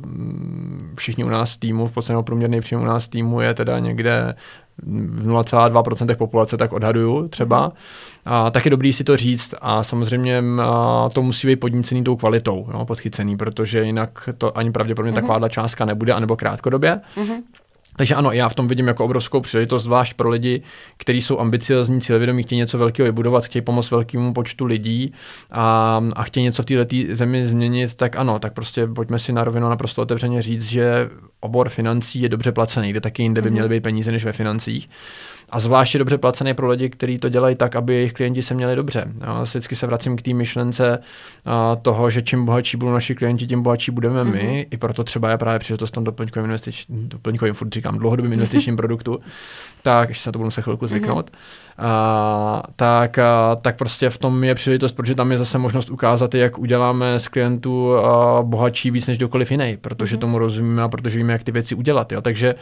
mm. 0.03 0.95
všichni 0.99 1.25
u 1.25 1.29
nás 1.29 1.53
v 1.53 1.57
týmu, 1.57 1.87
v 1.87 1.93
podstatě 1.93 2.23
průměrný 2.23 2.61
příjem 2.61 2.83
u 2.83 2.85
nás 2.85 3.05
v 3.05 3.09
týmu 3.09 3.41
je 3.41 3.55
teda 3.55 3.79
někde 3.79 4.35
v 4.83 5.27
0,2% 5.27 6.17
populace, 6.17 6.57
tak 6.57 6.73
odhaduju 6.73 7.29
třeba. 7.29 7.73
A 8.25 8.51
tak 8.51 8.65
je 8.65 8.71
dobrý 8.71 8.93
si 8.93 9.05
to 9.05 9.17
říct 9.17 9.55
a 9.61 9.85
samozřejmě 9.85 10.43
a 10.63 11.09
to 11.13 11.23
musí 11.23 11.47
být 11.47 11.57
podnícený 11.57 12.05
tou 12.05 12.17
kvalitou, 12.17 12.69
jo, 12.73 12.85
podchycený, 12.85 13.37
protože 13.37 13.85
jinak 13.85 14.29
to 14.39 14.59
ani 14.59 14.73
pravděpodobně 14.73 15.13
mm-hmm. 15.13 15.15
takováhle 15.15 15.51
částka 15.51 15.85
nebude, 15.85 16.13
anebo 16.13 16.37
krátkodobě. 16.37 17.01
Mm-hmm. 17.17 17.43
Takže 17.97 18.15
ano, 18.15 18.33
já 18.33 18.49
v 18.49 18.55
tom 18.55 18.69
vidím 18.69 18.89
jako 18.89 19.05
obrovskou 19.05 19.41
příležitost, 19.41 19.83
zvlášť 19.83 20.15
pro 20.15 20.29
lidi, 20.29 20.63
kteří 20.97 21.23
jsou 21.23 21.39
ambiciozní, 21.39 22.01
cílevědomí, 22.01 22.43
chtějí 22.43 22.59
něco 22.59 22.79
velkého 22.79 23.05
vybudovat, 23.05 23.45
chtějí 23.45 23.63
pomoct 23.63 23.91
velkému 23.91 24.33
počtu 24.33 24.65
lidí 24.65 25.13
a, 25.51 26.03
a 26.17 26.23
chtějí 26.23 26.45
něco 26.45 26.63
v 26.63 26.67
této 26.67 26.97
zemi 27.11 27.47
změnit, 27.47 27.95
tak 27.95 28.17
ano, 28.17 28.39
tak 28.39 28.53
prostě 28.53 28.87
pojďme 28.87 29.19
si 29.19 29.33
na 29.33 29.45
rovinu 29.45 29.69
naprosto 29.69 30.03
otevřeně 30.03 30.43
říct, 30.43 30.65
že 30.65 31.11
obor 31.41 31.69
financí 31.69 32.21
je 32.21 32.29
dobře 32.29 32.53
placený, 32.53 32.91
kde 32.91 33.01
taky 33.01 33.23
jinde 33.23 33.43
by 33.43 33.51
měly 33.51 33.69
být 33.69 33.83
peníze 33.83 34.13
než 34.13 34.25
ve 34.25 34.33
financích. 34.33 34.89
A 35.51 35.61
zvláště 35.61 35.99
dobře 35.99 36.19
placený 36.19 36.55
pro 36.55 36.69
lidi, 36.69 36.91
kteří 36.91 37.19
to 37.19 37.29
dělají 37.29 37.57
tak, 37.57 37.77
aby 37.77 37.95
jejich 37.95 38.13
klienti 38.13 38.43
se 38.43 38.55
měli 38.55 38.77
dobře. 38.77 39.13
Já 39.21 39.43
vždycky 39.43 39.77
se 39.77 39.87
vracím 39.87 40.17
k 40.17 40.23
té 40.23 40.35
myšlence 40.35 40.99
toho, 41.83 42.11
že 42.11 42.23
čím 42.23 42.45
bohatší 42.45 42.77
budou 42.77 42.93
naši 42.93 43.15
klienti, 43.15 43.47
tím 43.47 43.63
bohatší 43.63 43.91
budeme 43.91 44.25
my. 44.25 44.31
Mm-hmm. 44.33 44.67
I 44.71 44.77
proto 44.77 45.05
třeba 45.05 45.31
je 45.31 45.39
právě 45.39 45.59
příležitost 45.59 45.91
tom 45.91 46.05
doplňkovém 46.05 46.45
investičním, 46.45 47.09
doplňkovým, 47.09 47.55
furt 47.55 47.73
říkám, 47.73 47.99
dlouhodobým 47.99 48.33
investičním 48.33 48.77
produktu, 48.77 49.21
tak, 49.83 50.09
ještě 50.09 50.23
se 50.23 50.29
na 50.29 50.33
to 50.33 50.39
budu 50.39 50.51
se 50.51 50.63
chvilku 50.63 50.87
zvyknout, 50.87 51.31
mm-hmm. 51.31 51.85
a, 51.87 52.63
tak, 52.77 53.19
a, 53.19 53.57
tak 53.57 53.77
prostě 53.77 54.11
v 54.11 54.19
tom 54.19 54.45
je 54.45 54.55
příležitost, 54.55 54.93
protože 54.93 55.15
tam 55.15 55.33
je 55.33 55.39
zase 55.39 55.59
možnost 55.59 55.91
ukázat, 55.91 56.35
jak 56.35 56.59
uděláme 56.59 57.21
z 57.21 57.29
klientů 57.29 57.99
a, 57.99 58.43
bohatší 58.43 58.91
víc 58.91 59.07
než 59.07 59.19
kdokoliv 59.19 59.51
jiný, 59.51 59.79
protože 59.81 60.17
mm-hmm. 60.17 60.21
tomu 60.21 60.39
rozumíme 60.39 60.83
a 60.83 60.89
protože 60.89 61.19
víme, 61.19 61.33
jak 61.33 61.43
ty 61.43 61.53
věci 61.53 61.75
udělat. 61.75 62.13
Jo. 62.13 62.21
Takže 62.21 62.55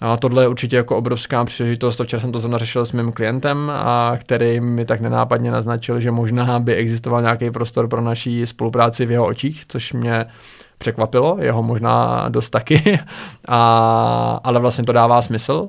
a 0.00 0.16
tohle 0.16 0.44
je 0.44 0.48
určitě 0.48 0.76
jako 0.76 0.96
obrovská 0.96 1.44
příležitost. 1.44 2.00
Včera 2.04 2.20
jsem 2.20 2.29
to 2.32 2.38
zrovna 2.38 2.58
řešil 2.58 2.86
s 2.86 2.92
mým 2.92 3.12
klientem, 3.12 3.72
a 3.74 4.12
který 4.18 4.60
mi 4.60 4.84
tak 4.84 5.00
nenápadně 5.00 5.50
naznačil, 5.50 6.00
že 6.00 6.10
možná 6.10 6.58
by 6.58 6.74
existoval 6.74 7.22
nějaký 7.22 7.50
prostor 7.50 7.88
pro 7.88 8.00
naší 8.00 8.46
spolupráci 8.46 9.06
v 9.06 9.10
jeho 9.10 9.26
očích, 9.26 9.64
což 9.68 9.92
mě 9.92 10.26
překvapilo, 10.78 11.36
jeho 11.40 11.62
možná 11.62 12.24
dost 12.28 12.50
taky, 12.50 13.00
a, 13.48 14.40
ale 14.44 14.60
vlastně 14.60 14.84
to 14.84 14.92
dává 14.92 15.22
smysl. 15.22 15.68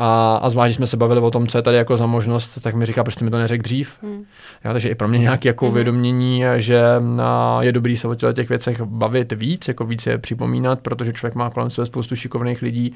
A, 0.00 0.36
a 0.42 0.50
zvlášť, 0.50 0.68
když 0.68 0.76
jsme 0.76 0.86
se 0.86 0.96
bavili 0.96 1.20
o 1.20 1.30
tom, 1.30 1.46
co 1.46 1.58
je 1.58 1.62
tady 1.62 1.76
jako 1.76 1.96
za 1.96 2.06
možnost, 2.06 2.58
tak 2.62 2.74
mi 2.74 2.86
říká, 2.86 3.04
proč 3.04 3.14
jste 3.14 3.24
mi 3.24 3.30
to 3.30 3.38
neřekl 3.38 3.62
dřív. 3.62 3.98
Hmm. 4.02 4.24
Já, 4.64 4.72
takže 4.72 4.88
i 4.88 4.94
pro 4.94 5.08
mě 5.08 5.18
nějaké 5.18 5.48
jako 5.48 5.68
uvědomění, 5.68 6.44
hmm. 6.44 6.60
že 6.60 6.82
a, 7.22 7.58
je 7.62 7.72
dobrý 7.72 7.96
se 7.96 8.08
o 8.08 8.14
těch 8.14 8.48
věcech 8.48 8.82
bavit 8.82 9.32
víc, 9.32 9.68
jako 9.68 9.84
víc 9.84 10.06
je 10.06 10.18
připomínat, 10.18 10.80
protože 10.80 11.12
člověk 11.12 11.34
má 11.34 11.50
kolem 11.50 11.70
sebe 11.70 11.86
spoustu 11.86 12.16
šikovných 12.16 12.62
lidí, 12.62 12.94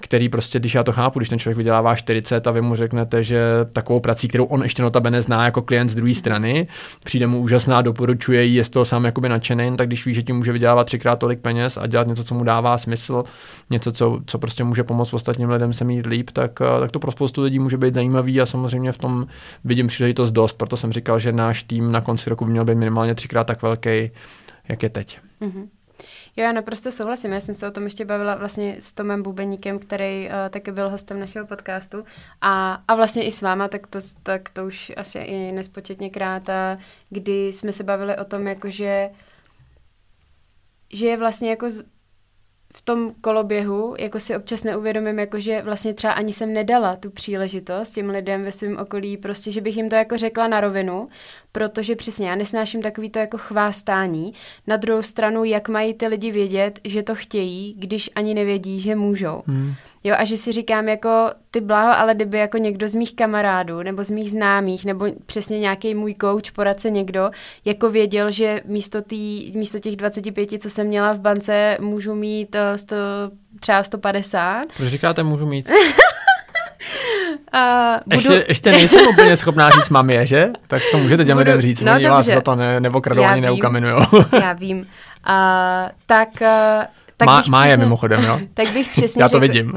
který 0.00 0.28
prostě, 0.28 0.58
když 0.58 0.74
já 0.74 0.82
to 0.82 0.92
chápu, 0.92 1.18
když 1.18 1.28
ten 1.28 1.38
člověk 1.38 1.56
vydělává 1.56 1.94
40 1.94 2.46
a 2.46 2.50
vy 2.50 2.60
mu 2.60 2.76
řeknete, 2.76 3.22
že 3.22 3.40
takovou 3.72 4.00
prací, 4.00 4.28
kterou 4.28 4.44
on 4.44 4.62
ještě 4.62 4.82
notabene 4.82 5.22
zná 5.22 5.44
jako 5.44 5.62
klient 5.62 5.88
z 5.88 5.94
druhé 5.94 6.14
strany, 6.14 6.66
přijde 7.04 7.26
mu 7.26 7.40
úžasná, 7.40 7.82
doporučuje 7.82 8.44
jí, 8.44 8.54
je 8.54 8.64
z 8.64 8.70
toho 8.70 8.84
sám 8.84 9.04
jakoby 9.04 9.28
nadšený, 9.28 9.76
tak 9.76 9.86
když 9.86 10.06
ví, 10.06 10.14
že 10.14 10.22
tím 10.22 10.36
může 10.36 10.52
vydělávat 10.52 10.84
třikrát 10.84 11.18
tolik 11.18 11.40
peněz 11.40 11.76
a 11.76 11.86
dělat 11.86 12.06
něco, 12.06 12.24
co 12.24 12.34
mu 12.34 12.44
dává 12.44 12.78
smysl, 12.78 13.24
něco, 13.70 13.92
co, 13.92 14.20
co 14.26 14.38
prostě 14.38 14.64
může 14.64 14.84
pomoct 14.84 15.12
ostatním 15.12 15.50
lidem 15.50 15.72
se 15.72 15.84
mít 15.84 16.06
líp, 16.06 16.30
tak, 16.38 16.58
tak 16.80 16.90
to 16.90 16.98
pro 16.98 17.12
spoustu 17.12 17.42
lidí 17.42 17.58
může 17.58 17.76
být 17.76 17.94
zajímavý 17.94 18.40
a 18.40 18.46
samozřejmě 18.46 18.92
v 18.92 18.98
tom 18.98 19.26
vidím 19.64 19.86
příležitost 19.86 20.30
dost. 20.30 20.58
Proto 20.58 20.76
jsem 20.76 20.92
říkal, 20.92 21.18
že 21.18 21.32
náš 21.32 21.62
tým 21.62 21.92
na 21.92 22.00
konci 22.00 22.30
roku 22.30 22.44
by 22.44 22.50
měl 22.50 22.64
být 22.64 22.74
minimálně 22.74 23.14
třikrát 23.14 23.44
tak 23.44 23.62
velký, 23.62 24.10
jak 24.68 24.82
je 24.82 24.88
teď. 24.90 25.18
Mm-hmm. 25.40 25.68
Jo, 26.36 26.44
já 26.44 26.52
naprosto 26.52 26.92
souhlasím. 26.92 27.32
Já 27.32 27.40
jsem 27.40 27.54
se 27.54 27.68
o 27.68 27.70
tom 27.70 27.84
ještě 27.84 28.04
bavila 28.04 28.34
vlastně 28.34 28.76
s 28.80 28.92
Tomem 28.92 29.22
Bubeníkem, 29.22 29.78
který 29.78 30.26
uh, 30.26 30.32
taky 30.50 30.72
byl 30.72 30.90
hostem 30.90 31.20
našeho 31.20 31.46
podcastu 31.46 32.04
a, 32.40 32.82
a 32.88 32.94
vlastně 32.94 33.24
i 33.24 33.32
s 33.32 33.42
váma, 33.42 33.68
tak 33.68 33.86
to, 33.86 33.98
tak 34.22 34.50
to 34.50 34.66
už 34.66 34.92
asi 34.96 35.18
i 35.18 35.52
nespočetněkrát, 35.52 36.48
a 36.48 36.78
kdy 37.10 37.52
jsme 37.52 37.72
se 37.72 37.84
bavili 37.84 38.16
o 38.16 38.24
tom, 38.24 38.46
jakože 38.46 39.10
že 40.92 41.06
je 41.06 41.16
vlastně 41.16 41.50
jako 41.50 41.66
v 42.78 42.82
tom 42.82 43.14
koloběhu, 43.20 43.94
jako 43.98 44.20
si 44.20 44.36
občas 44.36 44.64
neuvědomím, 44.64 45.18
jako 45.18 45.40
že 45.40 45.62
vlastně 45.62 45.94
třeba 45.94 46.12
ani 46.12 46.32
jsem 46.32 46.52
nedala 46.52 46.96
tu 46.96 47.10
příležitost 47.10 47.92
těm 47.92 48.10
lidem 48.10 48.44
ve 48.44 48.52
svém 48.52 48.76
okolí, 48.76 49.16
prostě, 49.16 49.50
že 49.50 49.60
bych 49.60 49.76
jim 49.76 49.88
to 49.88 49.96
jako 49.96 50.16
řekla 50.16 50.48
na 50.48 50.60
rovinu, 50.60 51.08
protože 51.58 51.96
přesně 51.96 52.28
já 52.28 52.34
nesnáším 52.34 52.82
takový 52.82 53.10
to 53.10 53.18
jako 53.18 53.38
chvástání. 53.38 54.32
Na 54.66 54.76
druhou 54.76 55.02
stranu, 55.02 55.44
jak 55.44 55.68
mají 55.68 55.94
ty 55.94 56.06
lidi 56.06 56.32
vědět, 56.32 56.80
že 56.84 57.02
to 57.02 57.14
chtějí, 57.14 57.74
když 57.78 58.10
ani 58.14 58.34
nevědí, 58.34 58.80
že 58.80 58.94
můžou. 58.94 59.42
Hmm. 59.46 59.74
Jo, 60.04 60.14
a 60.18 60.24
že 60.24 60.36
si 60.36 60.52
říkám 60.52 60.88
jako 60.88 61.08
ty 61.50 61.60
blaho, 61.60 61.98
ale 61.98 62.14
kdyby 62.14 62.38
jako 62.38 62.58
někdo 62.58 62.88
z 62.88 62.94
mých 62.94 63.14
kamarádů 63.14 63.82
nebo 63.82 64.04
z 64.04 64.10
mých 64.10 64.30
známých 64.30 64.84
nebo 64.84 65.06
přesně 65.26 65.58
nějaký 65.58 65.94
můj 65.94 66.14
coach, 66.20 66.52
poradce 66.54 66.90
někdo, 66.90 67.30
jako 67.64 67.90
věděl, 67.90 68.30
že 68.30 68.60
místo, 68.64 69.02
tý, 69.02 69.52
místo 69.54 69.78
těch 69.78 69.96
25, 69.96 70.62
co 70.62 70.70
jsem 70.70 70.86
měla 70.86 71.12
v 71.12 71.20
bance, 71.20 71.76
můžu 71.80 72.14
mít 72.14 72.54
uh, 72.54 72.76
sto, 72.76 72.96
třeba 73.60 73.82
150. 73.82 74.66
Proč 74.76 74.88
říkáte 74.88 75.22
můžu 75.22 75.46
mít? 75.46 75.70
Uh, 77.54 78.00
budu... 78.06 78.16
ještě, 78.16 78.44
ještě 78.48 78.72
nejsem 78.72 79.06
úplně 79.06 79.36
schopná 79.36 79.70
říct 79.70 79.90
mamě, 79.90 80.26
že? 80.26 80.48
Tak 80.66 80.82
to 80.92 80.98
můžete 80.98 81.24
těm 81.24 81.38
lidem 81.38 81.60
říct, 81.60 81.82
no, 81.82 81.92
oni 81.92 82.08
vás 82.08 82.26
za 82.26 82.40
to 82.40 82.54
ne, 82.54 82.80
neokradou 82.80 83.24
ani 83.24 83.40
neukamenujou. 83.40 84.00
Já 84.42 84.52
vím. 84.58 84.78
Uh, 84.78 84.84
tak... 86.06 86.28
Uh, 86.40 86.84
tak 87.16 87.26
má, 87.26 87.38
bych 87.38 87.48
má 87.48 87.66
je 87.66 87.76
mimochodem, 87.76 88.24
jo? 88.24 88.40
Tak 88.54 88.72
bych 88.72 88.88
přesně 88.88 89.22
Já 89.22 89.28
to 89.28 89.40
řekla, 89.40 89.40
vidím. 89.40 89.74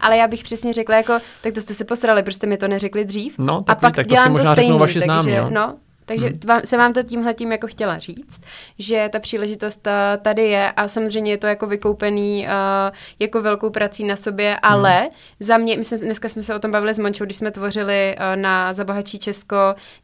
ale 0.00 0.16
já 0.16 0.28
bych 0.28 0.42
přesně 0.42 0.72
řekla 0.72 0.96
jako, 0.96 1.18
tak 1.40 1.52
to 1.52 1.60
jste 1.60 1.74
se 1.74 1.84
posrali, 1.84 2.22
protože 2.22 2.36
jste 2.36 2.46
mi 2.46 2.56
to 2.56 2.68
neřekli 2.68 3.04
dřív. 3.04 3.34
No, 3.38 3.56
a 3.56 3.62
tak, 3.62 3.80
pak 3.80 3.96
tak 3.96 4.06
to 4.06 4.14
dělám 4.14 4.26
si 4.26 4.30
možná 4.30 4.50
to 4.50 4.52
stejný, 4.52 4.68
řeknou 4.68 4.78
vaši 4.78 4.94
takže, 4.94 5.06
známí, 5.06 5.36
no. 5.36 5.50
no. 5.50 5.74
Takže 6.06 6.26
hmm. 6.26 6.40
vám, 6.46 6.60
jsem 6.64 6.78
vám 6.78 6.92
to 6.92 7.02
tímhle 7.02 7.34
tím 7.34 7.52
jako 7.52 7.66
chtěla 7.66 7.98
říct, 7.98 8.40
že 8.78 9.08
ta 9.12 9.18
příležitost 9.18 9.86
uh, 9.86 10.22
tady 10.22 10.42
je 10.42 10.72
a 10.72 10.88
samozřejmě 10.88 11.30
je 11.30 11.38
to 11.38 11.46
jako 11.46 11.66
vykoupený 11.66 12.46
uh, 12.46 12.96
jako 13.18 13.42
velkou 13.42 13.70
prací 13.70 14.04
na 14.04 14.16
sobě, 14.16 14.58
ale 14.62 14.98
hmm. 15.00 15.10
za 15.40 15.58
mě, 15.58 15.76
my 15.76 15.84
jsme, 15.84 15.98
dneska 15.98 16.28
jsme 16.28 16.42
se 16.42 16.54
o 16.54 16.58
tom 16.58 16.70
bavili 16.70 16.94
s 16.94 16.98
Mončou, 16.98 17.24
když 17.24 17.36
jsme 17.36 17.50
tvořili 17.50 18.16
uh, 18.18 18.40
na 18.40 18.72
Zabohačí 18.72 19.18
Česko 19.18 19.56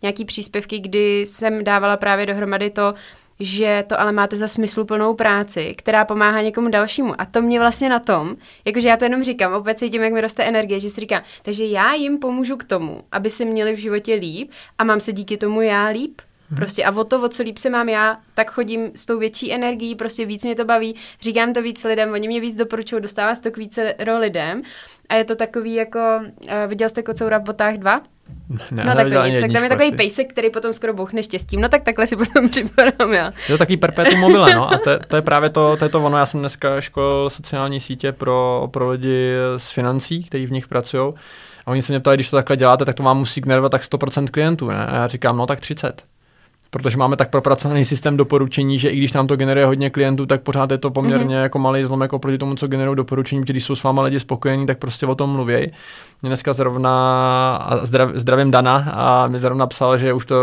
nějaký 0.02 0.24
příspěvky, 0.24 0.78
kdy 0.78 1.20
jsem 1.20 1.64
dávala 1.64 1.96
právě 1.96 2.26
dohromady 2.26 2.70
to, 2.70 2.94
že 3.44 3.85
to 3.87 4.00
ale 4.00 4.12
máte 4.12 4.37
za 4.37 4.48
smysluplnou 4.48 5.14
práci, 5.14 5.74
která 5.78 6.05
pomáhá 6.05 6.42
někomu 6.42 6.68
dalšímu. 6.68 7.20
A 7.20 7.24
to 7.24 7.42
mě 7.42 7.61
vlastně 7.61 7.88
na 7.88 7.98
tom, 7.98 8.37
jakože 8.64 8.88
já 8.88 8.96
to 8.96 9.05
jenom 9.05 9.22
říkám, 9.22 9.52
opět 9.55 9.78
cítím, 9.78 10.02
jak 10.02 10.12
mi 10.12 10.20
roste 10.20 10.44
energie, 10.44 10.81
že 10.81 10.90
si 10.90 11.00
říkám, 11.00 11.22
takže 11.42 11.64
já 11.64 11.94
jim 11.94 12.18
pomůžu 12.18 12.57
k 12.57 12.64
tomu, 12.64 13.02
aby 13.12 13.31
se 13.31 13.44
měli 13.44 13.72
v 13.72 13.78
životě 13.78 14.14
líp 14.14 14.50
a 14.78 14.85
mám 14.85 15.00
se 15.00 15.12
díky 15.12 15.37
tomu 15.37 15.61
já 15.61 15.87
líp. 15.87 16.20
Prostě 16.56 16.84
a 16.84 16.90
o 16.96 17.04
to, 17.04 17.22
o 17.22 17.28
co 17.28 17.42
líp 17.42 17.58
se 17.58 17.70
mám 17.70 17.88
já, 17.88 18.18
tak 18.34 18.50
chodím 18.50 18.90
s 18.94 19.06
tou 19.06 19.18
větší 19.18 19.52
energií, 19.52 19.94
prostě 19.94 20.26
víc 20.26 20.44
mě 20.44 20.54
to 20.54 20.64
baví, 20.64 20.96
říkám 21.20 21.52
to 21.52 21.62
víc 21.62 21.84
lidem, 21.84 22.12
oni 22.12 22.28
mě 22.28 22.40
víc 22.40 22.56
doporučují, 22.56 23.02
dostává 23.02 23.34
se 23.34 23.42
to 23.42 23.50
k 23.50 23.56
více 23.56 23.94
lidem. 24.18 24.62
A 25.08 25.14
je 25.14 25.24
to 25.24 25.36
takový 25.36 25.74
jako, 25.74 25.98
uh, 26.20 26.52
viděl 26.66 26.88
jste 26.88 27.02
Kocoura 27.02 27.38
v 27.38 27.42
botách 27.42 27.74
2? 27.74 28.02
Ne, 28.70 28.84
no 28.84 28.94
tak 28.94 29.08
to 29.08 29.24
nic, 29.24 29.40
tak 29.40 29.52
tam 29.52 29.62
je 29.62 29.68
takový 29.68 29.92
pejsek, 29.92 30.32
který 30.32 30.50
potom 30.50 30.74
skoro 30.74 30.94
bouchne 30.94 31.22
štěstím, 31.22 31.60
no 31.60 31.68
tak 31.68 31.82
takhle 31.82 32.06
si 32.06 32.16
potom 32.16 32.48
připadám 32.48 33.12
já. 33.12 33.26
Je 33.26 33.54
to 33.54 33.58
takový 33.58 33.76
perpetuum 33.76 34.20
mobile, 34.20 34.54
no. 34.54 34.72
A 34.72 34.78
to, 34.78 34.98
to, 35.08 35.16
je 35.16 35.22
právě 35.22 35.50
to, 35.50 35.76
to 35.76 35.84
je 35.84 35.88
to 35.88 36.04
ono, 36.04 36.18
já 36.18 36.26
jsem 36.26 36.40
dneska 36.40 36.80
školil 36.80 37.30
sociální 37.30 37.80
sítě 37.80 38.12
pro, 38.12 38.68
pro 38.72 38.90
lidi 38.90 39.32
z 39.56 39.70
financí, 39.70 40.24
kteří 40.24 40.46
v 40.46 40.52
nich 40.52 40.68
pracují. 40.68 41.14
A 41.66 41.70
oni 41.70 41.82
se 41.82 41.92
mě 41.92 42.00
ptali, 42.00 42.16
když 42.16 42.30
to 42.30 42.36
takhle 42.36 42.56
děláte, 42.56 42.84
tak 42.84 42.94
to 42.94 43.02
vám 43.02 43.18
musí 43.18 43.40
generovat 43.40 43.72
tak 43.72 43.82
100% 43.82 44.26
klientů, 44.26 44.68
ne? 44.68 44.86
A 44.86 44.96
já 44.96 45.06
říkám, 45.06 45.36
no 45.36 45.46
tak 45.46 45.60
30 45.60 46.12
protože 46.72 46.96
máme 46.96 47.16
tak 47.16 47.30
propracovaný 47.30 47.85
systém 47.85 48.16
doporučení, 48.16 48.78
že 48.78 48.88
i 48.88 48.96
když 48.96 49.12
nám 49.12 49.26
to 49.26 49.37
generuje 49.37 49.66
hodně 49.66 49.90
klientů, 49.90 50.26
tak 50.26 50.42
pořád 50.42 50.70
je 50.70 50.78
to 50.78 50.90
poměrně 50.90 51.37
mm-hmm. 51.37 51.42
jako 51.42 51.58
malý 51.58 51.85
zlomek 51.85 52.12
oproti 52.12 52.38
tomu, 52.38 52.54
co 52.54 52.68
generují 52.68 52.96
doporučení, 52.96 53.42
když 53.42 53.64
jsou 53.64 53.76
s 53.76 53.82
váma 53.82 54.02
lidi 54.02 54.20
spokojení, 54.20 54.66
tak 54.66 54.78
prostě 54.78 55.06
o 55.06 55.14
tom 55.14 55.30
mluví. 55.30 55.72
Mě 56.22 56.28
dneska 56.28 56.52
zrovna, 56.52 57.80
zdrav, 57.82 58.11
zdravím 58.14 58.50
Dana, 58.50 58.76
a 58.92 59.28
mi 59.28 59.38
zrovna 59.38 59.66
psal, 59.66 59.98
že 59.98 60.12
už 60.12 60.26
to, 60.26 60.37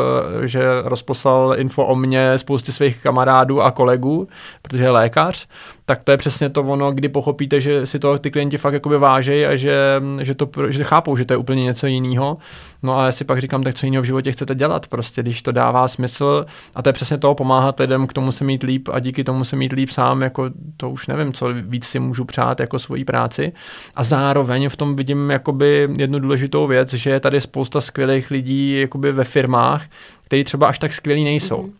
že 0.45 0.61
rozposlal 0.83 1.55
info 1.57 1.85
o 1.85 1.95
mě 1.95 2.37
spousty 2.37 2.71
svých 2.71 3.03
kamarádů 3.03 3.61
a 3.61 3.71
kolegů, 3.71 4.27
protože 4.61 4.83
je 4.83 4.89
lékař, 4.89 5.47
tak 5.85 6.03
to 6.03 6.11
je 6.11 6.17
přesně 6.17 6.49
to 6.49 6.63
ono, 6.63 6.91
kdy 6.91 7.09
pochopíte, 7.09 7.61
že 7.61 7.85
si 7.85 7.99
to 7.99 8.19
ty 8.19 8.31
klienti 8.31 8.57
fakt 8.57 8.73
jakoby 8.73 8.97
vážejí 8.97 9.45
a 9.45 9.55
že, 9.55 10.01
že, 10.21 10.35
to, 10.35 10.49
že 10.67 10.83
chápou, 10.83 11.15
že 11.15 11.25
to 11.25 11.33
je 11.33 11.37
úplně 11.37 11.63
něco 11.63 11.87
jiného. 11.87 12.37
No 12.83 12.99
a 12.99 13.05
já 13.05 13.11
si 13.11 13.23
pak 13.23 13.39
říkám, 13.39 13.63
tak 13.63 13.75
co 13.75 13.85
jiného 13.85 14.01
v 14.01 14.05
životě 14.05 14.31
chcete 14.31 14.55
dělat, 14.55 14.87
prostě 14.87 15.21
když 15.21 15.41
to 15.41 15.51
dává 15.51 15.87
smysl 15.87 16.45
a 16.75 16.81
to 16.81 16.89
je 16.89 16.93
přesně 16.93 17.17
toho 17.17 17.35
pomáhat 17.35 17.79
lidem 17.79 18.07
k 18.07 18.13
tomu 18.13 18.31
se 18.31 18.43
mít 18.43 18.63
líp 18.63 18.89
a 18.91 18.99
díky 18.99 19.23
tomu 19.23 19.43
se 19.43 19.55
mít 19.55 19.73
líp 19.73 19.89
sám, 19.89 20.21
jako 20.21 20.49
to 20.77 20.89
už 20.89 21.07
nevím, 21.07 21.33
co 21.33 21.47
víc 21.53 21.85
si 21.85 21.99
můžu 21.99 22.25
přát 22.25 22.59
jako 22.59 22.79
svoji 22.79 23.05
práci. 23.05 23.51
A 23.95 24.03
zároveň 24.03 24.69
v 24.69 24.75
tom 24.75 24.95
vidím 24.95 25.29
jakoby 25.29 25.68
jednu 25.99 26.19
důležitou 26.19 26.67
věc, 26.67 26.93
že 26.93 27.09
je 27.09 27.19
tady 27.19 27.41
spousta 27.41 27.81
skvělých 27.81 28.31
lidí 28.31 28.79
jakoby 28.79 29.11
ve 29.11 29.23
firmách, 29.23 29.85
kteří 30.23 30.43
třeba 30.43 30.67
až 30.67 30.79
tak 30.79 30.93
skvělí 30.93 31.23
nejsou. 31.23 31.63
Mm-hmm. 31.63 31.73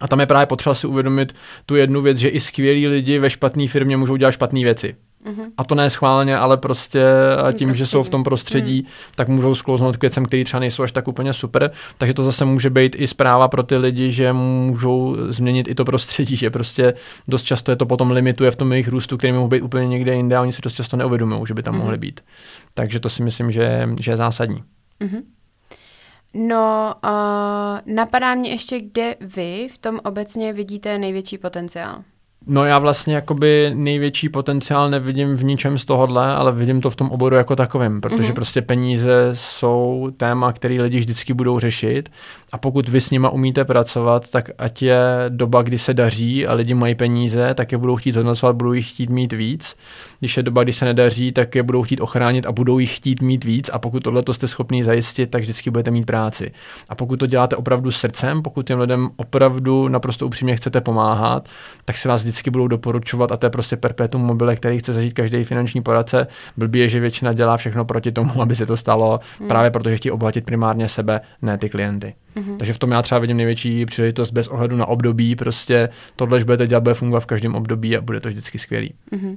A 0.00 0.08
tam 0.08 0.20
je 0.20 0.26
právě 0.26 0.46
potřeba 0.46 0.74
si 0.74 0.86
uvědomit 0.86 1.34
tu 1.66 1.76
jednu 1.76 2.00
věc, 2.00 2.18
že 2.18 2.28
i 2.28 2.40
skvělí 2.40 2.88
lidi 2.88 3.18
ve 3.18 3.30
špatné 3.30 3.68
firmě 3.68 3.96
můžou 3.96 4.16
dělat 4.16 4.32
špatné 4.32 4.60
věci. 4.60 4.96
Mm-hmm. 5.26 5.50
A 5.56 5.64
to 5.64 5.74
ne 5.74 5.90
schválně, 5.90 6.38
ale 6.38 6.56
prostě 6.56 7.02
tím, 7.52 7.68
prostředí. 7.68 7.74
že 7.74 7.86
jsou 7.86 8.02
v 8.02 8.08
tom 8.08 8.24
prostředí, 8.24 8.82
mm. 8.82 8.88
tak 9.16 9.28
můžou 9.28 9.54
sklouznout 9.54 9.96
k 9.96 10.00
věcem, 10.00 10.24
které 10.24 10.44
třeba 10.44 10.60
nejsou 10.60 10.82
až 10.82 10.92
tak 10.92 11.08
úplně 11.08 11.32
super. 11.32 11.70
Takže 11.98 12.14
to 12.14 12.22
zase 12.22 12.44
může 12.44 12.70
být 12.70 12.96
i 12.98 13.06
zpráva 13.06 13.48
pro 13.48 13.62
ty 13.62 13.76
lidi, 13.76 14.12
že 14.12 14.32
můžou 14.32 15.16
změnit 15.28 15.68
i 15.68 15.74
to 15.74 15.84
prostředí, 15.84 16.36
že 16.36 16.50
prostě 16.50 16.94
dost 17.28 17.42
často 17.42 17.72
je 17.72 17.76
to 17.76 17.86
potom 17.86 18.10
limituje 18.10 18.50
v 18.50 18.56
tom 18.56 18.72
jejich 18.72 18.88
růstu, 18.88 19.16
který 19.16 19.32
mohou 19.32 19.48
být 19.48 19.62
úplně 19.62 19.88
někde 19.88 20.14
jinde 20.14 20.36
a 20.36 20.42
oni 20.42 20.52
si 20.52 20.62
dost 20.62 20.74
často 20.74 20.96
neuvědomují, 20.96 21.46
že 21.46 21.54
by 21.54 21.62
tam 21.62 21.74
mm. 21.74 21.80
mohli 21.80 21.98
být. 21.98 22.20
Takže 22.74 23.00
to 23.00 23.08
si 23.08 23.22
myslím, 23.22 23.52
že, 23.52 23.88
že 24.00 24.12
je 24.12 24.16
zásadní. 24.16 24.62
Mm-hmm. 25.00 25.22
No, 26.34 26.94
uh, 27.04 27.94
napadá 27.94 28.34
mě 28.34 28.50
ještě, 28.50 28.80
kde 28.80 29.16
vy 29.20 29.68
v 29.72 29.78
tom 29.78 30.00
obecně 30.04 30.52
vidíte 30.52 30.98
největší 30.98 31.38
potenciál. 31.38 32.02
No 32.46 32.64
já 32.64 32.78
vlastně 32.78 33.14
jakoby 33.14 33.70
největší 33.74 34.28
potenciál 34.28 34.90
nevidím 34.90 35.36
v 35.36 35.44
ničem 35.44 35.78
z 35.78 35.84
tohohle, 35.84 36.34
ale 36.34 36.52
vidím 36.52 36.80
to 36.80 36.90
v 36.90 36.96
tom 36.96 37.10
oboru 37.10 37.36
jako 37.36 37.56
takovém, 37.56 38.00
protože 38.00 38.22
mm-hmm. 38.22 38.34
prostě 38.34 38.62
peníze 38.62 39.30
jsou 39.34 40.10
téma, 40.16 40.52
který 40.52 40.80
lidi 40.80 40.98
vždycky 40.98 41.34
budou 41.34 41.58
řešit 41.58 42.08
a 42.52 42.58
pokud 42.58 42.88
vy 42.88 43.00
s 43.00 43.10
nima 43.10 43.30
umíte 43.30 43.64
pracovat, 43.64 44.30
tak 44.30 44.50
ať 44.58 44.82
je 44.82 45.00
doba, 45.28 45.62
kdy 45.62 45.78
se 45.78 45.94
daří 45.94 46.46
a 46.46 46.54
lidi 46.54 46.74
mají 46.74 46.94
peníze, 46.94 47.54
tak 47.54 47.72
je 47.72 47.78
budou 47.78 47.96
chtít 47.96 48.12
zhodnocovat, 48.12 48.56
budou 48.56 48.72
jich 48.72 48.90
chtít 48.90 49.10
mít 49.10 49.32
víc. 49.32 49.76
Když 50.22 50.36
je 50.36 50.42
doba, 50.42 50.62
kdy 50.62 50.72
se 50.72 50.84
nedaří, 50.84 51.32
tak 51.32 51.54
je 51.54 51.62
budou 51.62 51.82
chtít 51.82 52.00
ochránit 52.00 52.46
a 52.46 52.52
budou 52.52 52.78
jich 52.78 52.96
chtít 52.96 53.22
mít 53.22 53.44
víc 53.44 53.70
a 53.72 53.78
pokud 53.78 54.02
tohle 54.02 54.22
to 54.22 54.34
jste 54.34 54.48
schopni 54.48 54.84
zajistit, 54.84 55.30
tak 55.30 55.42
vždycky 55.42 55.70
budete 55.70 55.90
mít 55.90 56.06
práci. 56.06 56.52
A 56.88 56.94
pokud 56.94 57.16
to 57.16 57.26
děláte 57.26 57.56
opravdu 57.56 57.90
srdcem, 57.90 58.42
pokud 58.42 58.66
těm 58.66 58.80
lidem 58.80 59.10
opravdu 59.16 59.88
naprosto 59.88 60.26
upřímně 60.26 60.56
chcete 60.56 60.80
pomáhat, 60.80 61.48
tak 61.84 61.96
se 61.96 62.08
vás 62.08 62.22
vždycky 62.22 62.50
budou 62.50 62.68
doporučovat 62.68 63.32
a 63.32 63.36
to 63.36 63.46
je 63.46 63.50
prostě 63.50 63.76
perpetuum 63.76 64.22
mobile, 64.22 64.56
který 64.56 64.78
chce 64.78 64.92
zažít 64.92 65.12
každý 65.12 65.44
finanční 65.44 65.82
poradce. 65.82 66.26
Blbý 66.56 66.78
je, 66.78 66.88
že 66.88 67.00
většina 67.00 67.32
dělá 67.32 67.56
všechno 67.56 67.84
proti 67.84 68.12
tomu, 68.12 68.42
aby 68.42 68.56
se 68.56 68.66
to 68.66 68.76
stalo, 68.76 69.20
hmm. 69.38 69.48
právě 69.48 69.70
protože 69.70 69.96
chtějí 69.96 70.12
obohatit 70.12 70.44
primárně 70.44 70.88
sebe, 70.88 71.20
ne 71.42 71.58
ty 71.58 71.68
klienty. 71.68 72.14
Hmm. 72.36 72.58
Takže 72.58 72.72
v 72.72 72.78
tom 72.78 72.90
já 72.90 73.02
třeba 73.02 73.18
vidím 73.18 73.36
největší 73.36 73.86
příležitost 73.86 74.30
bez 74.30 74.48
ohledu 74.48 74.76
na 74.76 74.86
období. 74.86 75.36
Prostě 75.36 75.88
tohle, 76.16 76.38
že 76.38 76.44
budete 76.44 76.66
dělat, 76.66 76.82
bude 76.82 76.94
fungovat 76.94 77.20
v 77.20 77.26
každém 77.26 77.54
období 77.54 77.96
a 77.96 78.00
bude 78.00 78.20
to 78.20 78.28
vždycky 78.28 78.58
skvělý. 78.58 78.94
Hmm. 79.12 79.36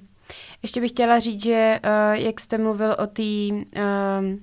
Ještě 0.62 0.82
bych 0.82 0.92
chtěla 0.92 1.20
říct, 1.20 1.44
že 1.44 1.80
uh, 1.84 2.14
jak 2.14 2.40
jste 2.40 2.58
mluvil 2.58 2.96
o 3.00 3.08
té 3.08 3.24
uh, 3.52 4.40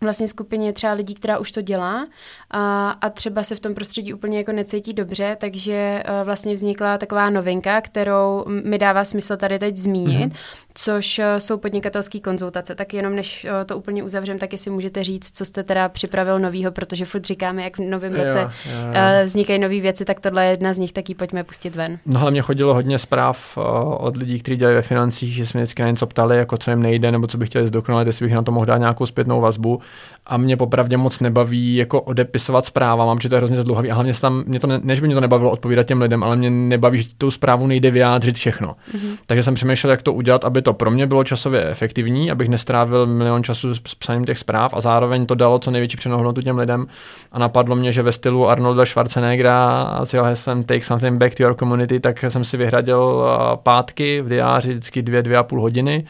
vlastně 0.00 0.28
skupině 0.28 0.72
třeba 0.72 0.92
lidí, 0.92 1.14
která 1.14 1.38
už 1.38 1.52
to 1.52 1.62
dělá 1.62 2.06
a, 2.50 2.90
a 2.90 3.10
třeba 3.10 3.42
se 3.42 3.54
v 3.54 3.60
tom 3.60 3.74
prostředí 3.74 4.14
úplně 4.14 4.38
jako 4.38 4.52
necítí 4.52 4.92
dobře, 4.92 5.36
takže 5.40 6.02
uh, 6.08 6.26
vlastně 6.26 6.54
vznikla 6.54 6.98
taková 6.98 7.30
novinka, 7.30 7.80
kterou 7.80 8.44
mi 8.64 8.78
dává 8.78 9.04
smysl 9.04 9.36
tady 9.36 9.58
teď 9.58 9.76
zmínit, 9.76 10.32
mm-hmm. 10.32 10.36
což 10.74 11.18
uh, 11.18 11.24
jsou 11.38 11.58
podnikatelské 11.58 12.20
konzultace. 12.20 12.74
Tak 12.74 12.94
jenom 12.94 13.16
než 13.16 13.46
uh, 13.50 13.64
to 13.64 13.76
úplně 13.76 14.02
uzavřem, 14.02 14.38
tak 14.38 14.52
jestli 14.52 14.70
můžete 14.70 15.04
říct, 15.04 15.36
co 15.36 15.44
jste 15.44 15.62
teda 15.62 15.88
připravil 15.88 16.38
novýho, 16.38 16.72
protože 16.72 17.04
furt 17.04 17.24
říkáme, 17.24 17.62
jak 17.62 17.78
v 17.78 17.80
novém 17.80 18.14
roce 18.14 18.40
jo, 18.40 18.50
jo, 18.66 18.72
jo. 18.72 18.88
Uh, 18.88 19.24
vznikají 19.24 19.58
nové 19.58 19.80
věci, 19.80 20.04
tak 20.04 20.20
tohle 20.20 20.44
je 20.44 20.50
jedna 20.50 20.72
z 20.72 20.78
nich, 20.78 20.92
tak 20.92 21.08
ji 21.08 21.14
pojďme 21.14 21.44
pustit 21.44 21.76
ven. 21.76 21.98
No 22.06 22.20
ale 22.20 22.30
mě 22.30 22.42
chodilo 22.42 22.74
hodně 22.74 22.98
zpráv 22.98 23.56
uh, 23.56 23.64
od 23.98 24.16
lidí, 24.16 24.38
kteří 24.38 24.56
dělají 24.56 24.74
ve 24.74 24.82
financích, 24.82 25.34
že 25.34 25.46
jsme 25.46 25.60
vždycky 25.60 25.82
na 25.82 25.90
něco 25.90 26.06
ptali, 26.06 26.36
jako 26.36 26.56
co 26.56 26.70
jim 26.70 26.82
nejde, 26.82 27.12
nebo 27.12 27.26
co 27.26 27.38
by 27.38 27.46
chtěli 27.46 27.68
zdokonalit, 27.68 28.06
jestli 28.06 28.26
bych 28.26 28.34
na 28.34 28.42
to 28.42 28.52
mohl 28.52 28.66
dát 28.66 28.78
nějakou 28.78 29.06
zpětnou 29.06 29.40
vazbu 29.40 29.80
a 30.28 30.36
mě 30.36 30.56
popravdě 30.56 30.96
moc 30.96 31.20
nebaví 31.20 31.76
jako 31.76 32.00
odepisovat 32.00 32.66
zpráva, 32.66 33.06
mám, 33.06 33.20
že 33.20 33.28
to 33.28 33.34
je 33.34 33.38
hrozně 33.38 33.60
zdlouhavý 33.60 33.90
a 33.90 33.94
hlavně 33.94 34.12
tam, 34.14 34.44
mě 34.46 34.60
to 34.60 34.66
ne, 34.66 34.80
než 34.82 35.00
by 35.00 35.06
mě 35.06 35.14
to 35.14 35.20
nebavilo 35.20 35.50
odpovídat 35.50 35.86
těm 35.86 36.00
lidem, 36.00 36.22
ale 36.24 36.36
mě 36.36 36.50
nebaví, 36.50 37.02
že 37.02 37.08
tou 37.18 37.30
zprávu 37.30 37.66
nejde 37.66 37.90
vyjádřit 37.90 38.36
všechno. 38.36 38.68
Mm-hmm. 38.68 39.16
Takže 39.26 39.42
jsem 39.42 39.54
přemýšlel, 39.54 39.90
jak 39.90 40.02
to 40.02 40.12
udělat, 40.12 40.44
aby 40.44 40.62
to 40.62 40.72
pro 40.72 40.90
mě 40.90 41.06
bylo 41.06 41.24
časově 41.24 41.68
efektivní, 41.68 42.30
abych 42.30 42.48
nestrávil 42.48 43.06
milion 43.06 43.44
času 43.44 43.74
s 43.74 43.80
psaním 43.80 44.24
těch 44.24 44.38
zpráv 44.38 44.74
a 44.74 44.80
zároveň 44.80 45.26
to 45.26 45.34
dalo 45.34 45.58
co 45.58 45.70
největší 45.70 45.96
přenohodnotu 45.96 46.42
těm 46.42 46.58
lidem. 46.58 46.86
A 47.32 47.38
napadlo 47.38 47.76
mě, 47.76 47.92
že 47.92 48.02
ve 48.02 48.12
stylu 48.12 48.48
Arnolda 48.48 48.86
Schwarzeneggera 48.86 49.82
a 49.82 50.04
s 50.04 50.12
jeho 50.12 50.24
heslem 50.24 50.64
Take 50.64 50.84
something 50.84 51.18
back 51.18 51.34
to 51.34 51.42
your 51.42 51.54
community, 51.54 52.00
tak 52.00 52.24
jsem 52.28 52.44
si 52.44 52.56
vyhradil 52.56 53.24
pátky 53.62 54.20
v 54.20 54.28
diáři 54.28 54.70
vždycky 54.70 55.02
dvě, 55.02 55.22
dvě 55.22 55.38
a 55.38 55.42
půl 55.42 55.60
hodiny 55.60 56.04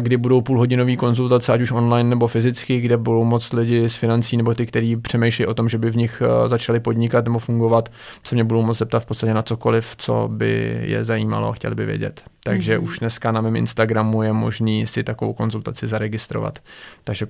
kdy 0.00 0.16
budou 0.16 0.40
půlhodinové 0.40 0.96
konzultace, 0.96 1.52
ať 1.52 1.60
už 1.60 1.72
online 1.72 2.08
nebo 2.08 2.26
fyzicky, 2.26 2.80
kde 2.80 2.96
budou 2.96 3.24
moc 3.24 3.52
lidi 3.52 3.84
s 3.84 3.96
financí 3.96 4.36
nebo 4.36 4.54
ty, 4.54 4.66
kteří 4.66 4.96
přemýšlejí 4.96 5.46
o 5.46 5.54
tom, 5.54 5.68
že 5.68 5.78
by 5.78 5.90
v 5.90 5.96
nich 5.96 6.22
uh, 6.22 6.48
začali 6.48 6.80
podnikat 6.80 7.24
nebo 7.24 7.38
fungovat, 7.38 7.88
se 8.24 8.34
mě 8.34 8.44
budou 8.44 8.62
moct 8.62 8.78
zeptat 8.78 9.00
v 9.00 9.06
podstatě 9.06 9.34
na 9.34 9.42
cokoliv, 9.42 9.94
co 9.96 10.28
by 10.32 10.80
je 10.82 11.04
zajímalo, 11.04 11.52
chtěli 11.52 11.74
by 11.74 11.86
vědět. 11.86 12.22
Takže 12.44 12.78
mm-hmm. 12.78 12.82
už 12.82 12.98
dneska 12.98 13.32
na 13.32 13.40
mém 13.40 13.56
Instagramu 13.56 14.22
je 14.22 14.32
možný 14.32 14.86
si 14.86 15.04
takovou 15.04 15.32
konzultaci 15.32 15.86
zaregistrovat. 15.86 16.58
Takže 17.04 17.26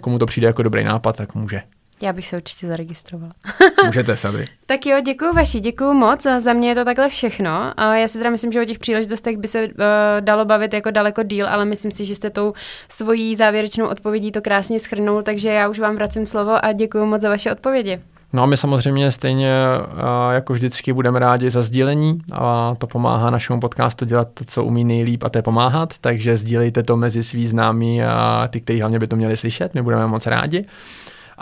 komu 0.00 0.18
to 0.18 0.26
přijde 0.26 0.46
jako 0.46 0.62
dobrý 0.62 0.84
nápad, 0.84 1.16
tak 1.16 1.34
může. 1.34 1.62
Já 2.02 2.12
bych 2.12 2.26
se 2.26 2.36
určitě 2.36 2.66
zaregistrovala. 2.66 3.32
Můžete, 3.86 4.16
Sabi. 4.16 4.44
tak 4.66 4.86
jo, 4.86 5.00
děkuji 5.00 5.32
vaši, 5.34 5.60
děkuji 5.60 5.94
moc. 5.94 6.26
Za 6.38 6.52
mě 6.52 6.68
je 6.68 6.74
to 6.74 6.84
takhle 6.84 7.08
všechno. 7.08 7.72
Já 7.78 8.08
si 8.08 8.18
teda 8.18 8.30
myslím, 8.30 8.52
že 8.52 8.62
o 8.62 8.64
těch 8.64 8.78
příležitostech 8.78 9.36
by 9.36 9.48
se 9.48 9.64
uh, 9.64 9.70
dalo 10.20 10.44
bavit 10.44 10.74
jako 10.74 10.90
daleko 10.90 11.22
díl, 11.22 11.48
ale 11.48 11.64
myslím 11.64 11.92
si, 11.92 12.04
že 12.04 12.16
jste 12.16 12.30
tou 12.30 12.52
svojí 12.88 13.36
závěrečnou 13.36 13.86
odpovědí 13.86 14.32
to 14.32 14.42
krásně 14.42 14.80
schrnul, 14.80 15.22
takže 15.22 15.48
já 15.48 15.68
už 15.68 15.78
vám 15.78 15.94
vracím 15.94 16.26
slovo 16.26 16.64
a 16.64 16.72
děkuji 16.72 17.06
moc 17.06 17.20
za 17.20 17.28
vaše 17.28 17.52
odpovědi. 17.52 18.00
No 18.32 18.42
a 18.42 18.46
my 18.46 18.56
samozřejmě 18.56 19.12
stejně 19.12 19.52
jako 20.32 20.52
vždycky 20.52 20.92
budeme 20.92 21.18
rádi 21.18 21.50
za 21.50 21.62
sdílení 21.62 22.20
a 22.32 22.74
to 22.78 22.86
pomáhá 22.86 23.30
našemu 23.30 23.60
podcastu 23.60 24.04
dělat 24.04 24.28
to, 24.34 24.44
co 24.44 24.64
umí 24.64 24.84
nejlíp 24.84 25.22
a 25.22 25.28
to 25.28 25.38
je 25.38 25.42
pomáhat, 25.42 25.94
takže 26.00 26.36
sdílejte 26.36 26.82
to 26.82 26.96
mezi 26.96 27.22
svý 27.22 27.48
známí 27.48 28.02
a 28.02 28.48
ty, 28.50 28.60
kteří 28.60 28.80
hlavně 28.80 28.98
by 28.98 29.06
to 29.06 29.16
měli 29.16 29.36
slyšet, 29.36 29.74
my 29.74 29.82
budeme 29.82 30.06
moc 30.06 30.26
rádi. 30.26 30.64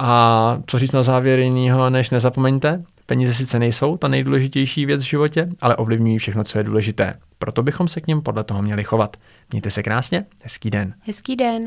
A 0.03 0.59
co 0.67 0.79
říct 0.79 0.93
na 0.93 1.03
závěr 1.03 1.39
jiného, 1.39 1.91
než 1.91 2.11
nezapomeňte, 2.11 2.85
peníze 3.07 3.35
sice 3.35 3.59
nejsou 3.59 3.97
ta 3.97 4.09
nejdůležitější 4.09 4.87
věc 4.87 5.03
v 5.03 5.09
životě, 5.09 5.49
ale 5.61 5.77
ovlivňují 5.77 6.19
všechno, 6.19 6.45
co 6.45 6.59
je 6.59 6.65
důležité. 6.65 7.15
Proto 7.39 7.63
bychom 7.63 7.89
se 7.89 8.01
k 8.01 8.07
něm 8.07 8.23
podle 8.23 8.45
toho 8.45 8.63
měli 8.63 8.85
chovat. 8.85 9.17
Mějte 9.51 9.71
se 9.71 9.83
krásně, 9.83 10.27
hezký 10.43 10.71
den. 10.71 10.95
Hezký 11.07 11.37
den. 11.37 11.63